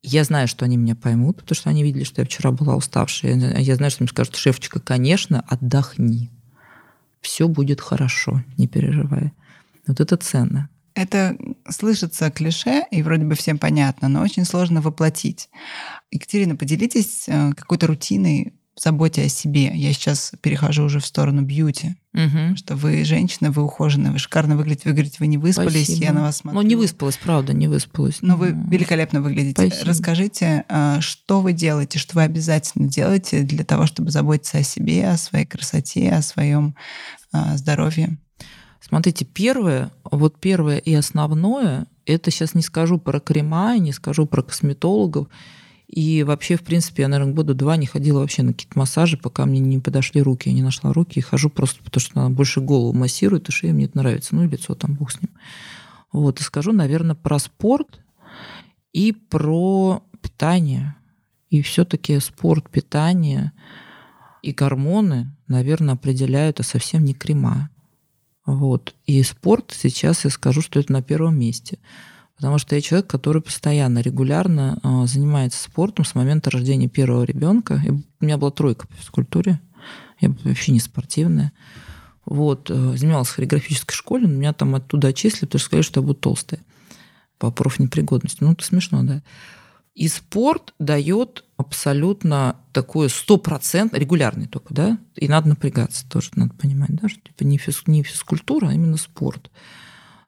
[0.00, 3.58] Я знаю, что они меня поймут, потому что они видели, что я вчера была уставшая.
[3.58, 6.30] Я знаю, что им скажут, шефчика, конечно, отдохни.
[7.20, 9.32] Все будет хорошо, не переживай.
[9.86, 10.68] Вот это ценно.
[10.94, 11.36] Это
[11.68, 15.48] слышится клише, и вроде бы всем понятно, но очень сложно воплотить.
[16.12, 19.72] Екатерина, поделитесь э, какой-то рутиной заботе о себе.
[19.74, 21.96] Я сейчас перехожу уже в сторону бьюти.
[22.12, 22.56] Угу.
[22.56, 26.04] Что вы женщина, вы ухоженная, вы шикарно выглядите, вы говорите, вы не выспались, Спасибо.
[26.04, 26.60] я на вас смотрю.
[26.60, 28.18] Ну, не выспалась, правда, не выспалась.
[28.20, 29.66] Но вы великолепно выглядите.
[29.66, 29.90] Спасибо.
[29.90, 35.08] Расскажите, э, что вы делаете, что вы обязательно делаете для того, чтобы заботиться о себе,
[35.08, 36.74] о своей красоте, о своем
[37.32, 38.18] э, здоровье?
[38.86, 44.42] Смотрите, первое, вот первое и основное, это сейчас не скажу про крема, не скажу про
[44.42, 45.28] косметологов,
[45.86, 49.46] И вообще, в принципе, я, наверное, года два не ходила вообще на какие-то массажи, пока
[49.46, 50.50] мне не подошли руки.
[50.50, 53.72] Я не нашла руки и хожу просто потому, что она больше голову массирует, и шея
[53.72, 54.34] мне это нравится.
[54.34, 55.30] Ну и лицо там, бог с ним.
[56.12, 58.00] Вот, и скажу, наверное, про спорт
[58.92, 60.94] и про питание.
[61.48, 63.52] И все-таки спорт, питание
[64.42, 67.70] и гормоны, наверное, определяют, а совсем не крема.
[68.46, 68.94] Вот.
[69.06, 71.78] И спорт сейчас я скажу, что это на первом месте.
[72.36, 77.80] Потому что я человек, который постоянно, регулярно э, занимается спортом с момента рождения первого ребенка.
[78.20, 79.60] У меня была тройка по физкультуре.
[80.20, 81.52] Я вообще не спортивная.
[82.26, 86.00] Вот, э, занималась в хореографической школе, но меня там оттуда отчислили, потому что сказали, что
[86.00, 86.60] я буду толстая
[87.38, 88.42] по профнепригодности.
[88.42, 89.22] Ну, это смешно, да.
[89.94, 96.90] И спорт дает абсолютно такое стопроцентно, регулярный только, да, и надо напрягаться тоже, надо понимать,
[96.90, 99.50] да, что типа не, физ, не физкультура, а именно спорт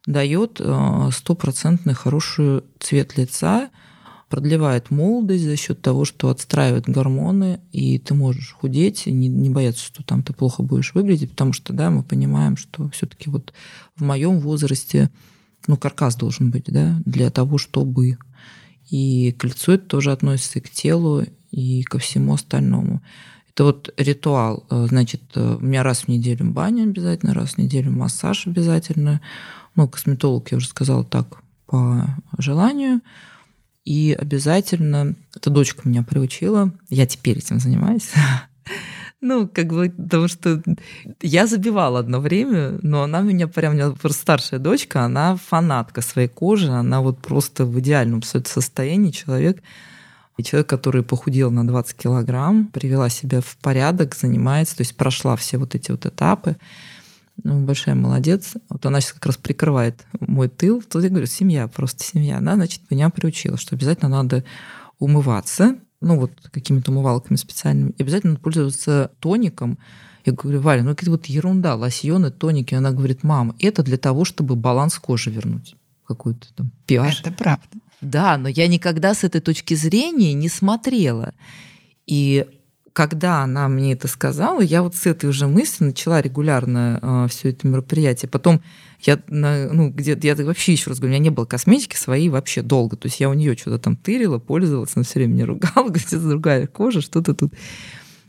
[0.06, 3.70] дает э, стопроцентный хороший цвет лица,
[4.28, 9.84] продлевает молодость за счет того, что отстраивает гормоны, и ты можешь худеть, не, не бояться,
[9.84, 13.52] что там ты плохо будешь выглядеть, потому что, да, мы понимаем, что все-таки вот
[13.96, 15.10] в моем возрасте,
[15.66, 18.18] ну, каркас должен быть, да, для того, чтобы
[18.88, 23.02] и к лицу это тоже относится и к телу, и ко всему остальному.
[23.52, 24.66] Это вот ритуал.
[24.70, 29.20] Э, значит, э, у меня раз в неделю баня обязательно, раз в неделю массаж обязательно.
[29.74, 32.06] Ну, косметолог, я уже сказала так, по
[32.38, 33.00] желанию.
[33.84, 38.10] И обязательно, эта дочка меня приучила, я теперь этим занимаюсь,
[39.22, 40.62] Ну, как бы, потому что
[41.22, 46.02] я забивала одно время, но она меня прям, у меня просто старшая дочка, она фанатка
[46.02, 49.62] своей кожи, она вот просто в идеальном состоянии человек,
[50.36, 55.34] и человек, который похудел на 20 килограмм, привела себя в порядок, занимается, то есть прошла
[55.36, 56.56] все вот эти вот этапы.
[57.42, 58.54] Ну, большая молодец.
[58.68, 60.82] Вот она сейчас как раз прикрывает мой тыл.
[60.82, 62.38] Тут я говорю, семья, просто семья.
[62.38, 64.44] Она, значит, меня приучила, что обязательно надо
[64.98, 69.78] умываться, ну вот какими-то умывалками специальными, и обязательно пользоваться тоником.
[70.24, 72.74] Я говорю, Валя, ну это вот ерунда, лосьоны, тоники.
[72.74, 75.76] Она говорит, мам, это для того, чтобы баланс кожи вернуть.
[76.06, 77.20] Какой-то там pH.
[77.20, 77.68] Это правда.
[78.00, 81.32] Да, но я никогда с этой точки зрения не смотрела.
[82.06, 82.46] И
[82.96, 87.50] когда она мне это сказала, я вот с этой уже мысли начала регулярно э, все
[87.50, 88.30] это мероприятие.
[88.30, 88.62] Потом
[89.02, 92.62] я, ну, где я вообще еще раз говорю, у меня не было косметики своей вообще
[92.62, 92.96] долго.
[92.96, 96.26] То есть я у нее что-то там тырила, пользовалась, она все время не ругала, где-то
[96.26, 97.52] другая кожа, что-то тут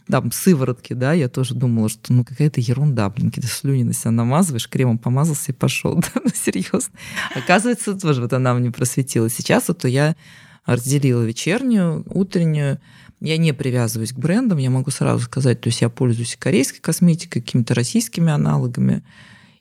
[0.09, 4.11] там сыворотки, да, я тоже думала, что ну какая-то ерунда, блин, какие-то слюни на себя
[4.11, 6.93] намазываешь, кремом помазался и пошел, да, ну серьезно.
[7.33, 9.29] Оказывается, тоже вот она мне просветила.
[9.29, 10.17] Сейчас вот я
[10.65, 12.79] разделила вечернюю, утреннюю,
[13.19, 17.41] я не привязываюсь к брендам, я могу сразу сказать, то есть я пользуюсь корейской косметикой,
[17.41, 19.03] какими-то российскими аналогами,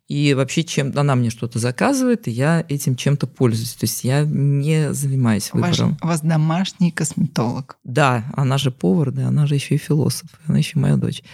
[0.09, 3.75] и вообще, чем она мне что-то заказывает, и я этим чем-то пользуюсь.
[3.75, 5.99] То есть я не занимаюсь выбором.
[6.01, 7.77] у вас домашний косметолог.
[7.83, 11.25] Да, она же повар, да, она же еще и философ, она еще моя дочь.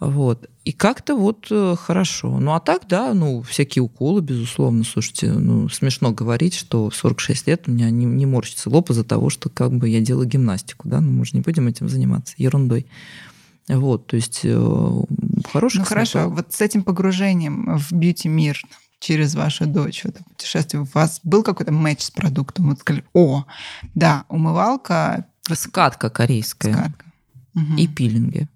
[0.00, 0.48] Вот.
[0.64, 2.38] И как-то вот э, хорошо.
[2.38, 4.84] Ну а так, да, ну всякие уколы, безусловно.
[4.84, 9.02] Слушайте, ну смешно говорить, что в 46 лет у меня не, не морщится лоб из-за
[9.02, 12.34] того, что как бы я делаю гимнастику, да, ну мы же не будем этим заниматься
[12.36, 12.86] ерундой.
[13.66, 15.02] Вот, то есть э,
[15.52, 15.78] хороший.
[15.78, 18.62] Ну хорошо, вот с этим погружением в бьюти-мир
[19.00, 22.68] через вашу дочь, это путешествие, у вас был какой-то матч с продуктом?
[22.68, 23.44] Вот сказали, о,
[23.94, 25.26] да, умывалка.
[25.52, 26.72] Скатка корейская.
[26.72, 27.04] Скатка.
[27.54, 27.76] Угу.
[27.78, 28.48] И пилинги.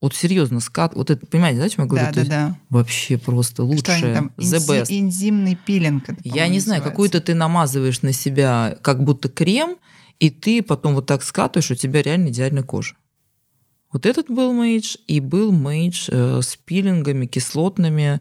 [0.00, 2.06] Вот серьезно, скат, вот это, понимаете, да, чем я говорю?
[2.12, 2.58] Да, да, да.
[2.70, 4.14] Вообще просто лучшее.
[4.14, 4.86] Там, The best.
[4.90, 6.08] Энзимный пилинг.
[6.08, 9.76] Это, я не знаю, какой-то ты намазываешь на себя как будто крем,
[10.20, 12.94] и ты потом вот так скатываешь, у тебя реально идеальная кожа.
[13.92, 18.20] Вот этот был мейдж, и был мейдж э, с пилингами кислотными.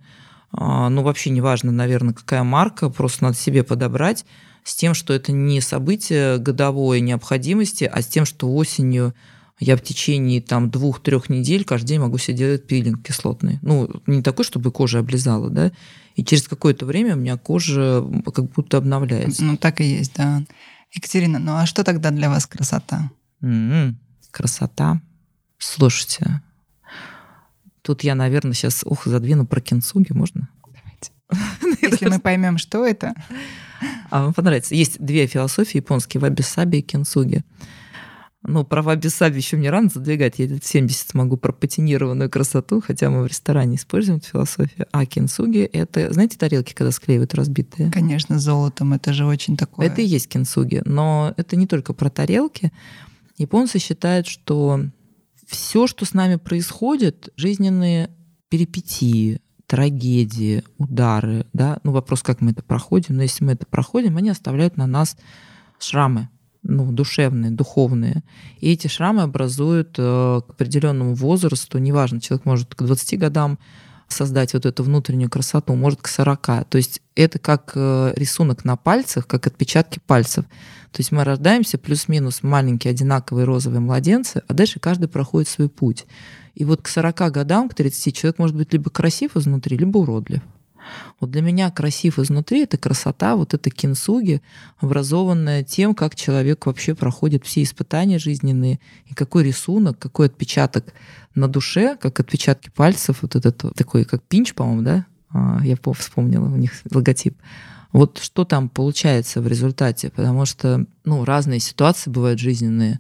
[0.58, 4.26] Э, ну, вообще неважно, наверное, какая марка, просто надо себе подобрать
[4.64, 9.14] с тем, что это не событие годовой необходимости, а с тем, что осенью
[9.60, 13.60] я в течение там двух-трех недель каждый день могу себе делать пилинг кислотный.
[13.62, 15.72] Ну, не такой, чтобы кожа облизала, да,
[16.16, 18.04] и через какое-то время у меня кожа
[18.34, 19.44] как будто обновляется.
[19.44, 20.44] Ну, так и есть, да.
[20.94, 23.12] Екатерина, ну а что тогда для вас красота?
[23.42, 23.94] Mm-hmm.
[24.32, 25.02] Красота.
[25.58, 26.42] Слушайте,
[27.82, 30.50] тут я, наверное, сейчас ух задвину про кинсуги, можно?
[30.66, 31.82] Давайте.
[31.82, 33.14] Если мы поймем, что это.
[34.10, 34.76] А вам понравится.
[34.76, 37.44] Есть две философии японские, ваби-саби и кинсуги.
[38.48, 40.40] Ну, про ваби-саби еще мне рано задвигать.
[40.40, 44.88] Я лет 70 могу про патинированную красоту, хотя мы в ресторане используем эту философию.
[44.94, 47.92] А кинсуги— это, знаете, тарелки, когда склеивают разбитые?
[47.92, 48.94] Конечно, золотом.
[48.94, 49.88] Это же очень такое...
[49.88, 50.82] Это и есть кинсуги.
[50.86, 52.72] Но это не только про тарелки.
[53.38, 54.80] Японцы считают, что
[55.46, 58.10] все, что с нами происходит, жизненные
[58.48, 64.16] перипетии, трагедии, удары, да, ну вопрос, как мы это проходим, но если мы это проходим,
[64.16, 65.18] они оставляют на нас
[65.80, 66.30] шрамы,
[66.68, 68.24] ну, душевные, духовные.
[68.60, 73.58] И эти шрамы образуют э, к определенному возрасту, неважно, человек может к 20 годам
[74.08, 76.66] создать вот эту внутреннюю красоту, может к 40.
[76.70, 80.46] То есть это как э, рисунок на пальцах, как отпечатки пальцев.
[80.92, 86.06] То есть мы рождаемся плюс-минус маленькие одинаковые розовые младенцы, а дальше каждый проходит свой путь.
[86.56, 90.42] И вот к 40 годам, к 30 человек может быть либо красив изнутри, либо уродлив.
[91.20, 94.42] Вот для меня красив изнутри— это красота, вот эта кинсуги,
[94.80, 100.94] образованная тем, как человек вообще проходит все испытания жизненные, и какой рисунок, какой отпечаток
[101.36, 105.06] на душе, как отпечатки пальцев, вот этот такой, как пинч, по-моему, да?
[105.30, 107.38] А, я вспомнила у них логотип.
[107.92, 113.00] Вот что там получается в результате, потому что ну, разные ситуации бывают жизненные,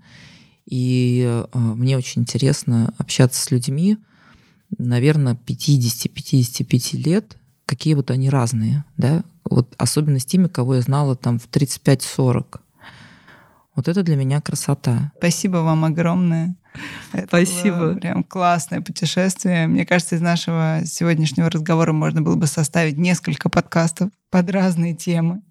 [0.66, 3.98] и э, мне очень интересно общаться с людьми,
[4.78, 11.15] наверное, 50-55 лет, какие вот они разные, да, вот особенно с теми, кого я знала
[11.15, 12.59] там в 35-40.
[13.76, 15.11] Вот это для меня красота.
[15.20, 16.55] Спасибо вам огромное.
[17.13, 17.95] Это Спасибо.
[17.95, 19.68] прям классное путешествие.
[19.68, 25.41] Мне кажется, из нашего сегодняшнего разговора можно было бы составить несколько подкастов под разные темы.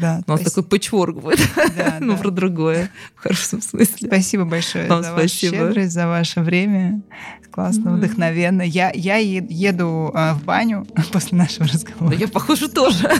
[0.00, 1.40] Да, У нас такой пэтчворк будет,
[1.76, 2.18] да, ну, да.
[2.18, 4.08] про другое, в хорошем смысле.
[4.08, 7.02] Спасибо большое Вам за вашу щедрость, за ваше время.
[7.50, 7.96] Классно, mm-hmm.
[7.96, 8.62] вдохновенно.
[8.62, 12.10] Я, я еду э, в баню после нашего разговора.
[12.10, 13.10] Да я, похоже, тоже.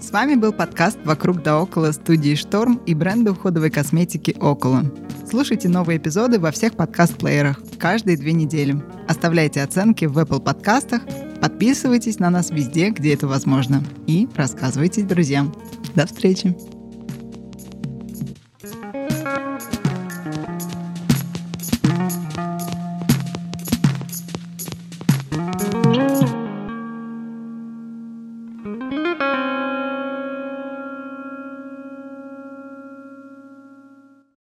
[0.00, 4.84] С вами был подкаст «Вокруг да около» студии «Шторм» и бренда уходовой косметики «Около».
[5.32, 8.76] Слушайте новые эпизоды во всех подкаст-плеерах каждые две недели.
[9.08, 11.00] Оставляйте оценки в Apple подкастах,
[11.40, 13.82] подписывайтесь на нас везде, где это возможно.
[14.06, 15.54] И рассказывайте друзьям.
[15.94, 16.54] До встречи!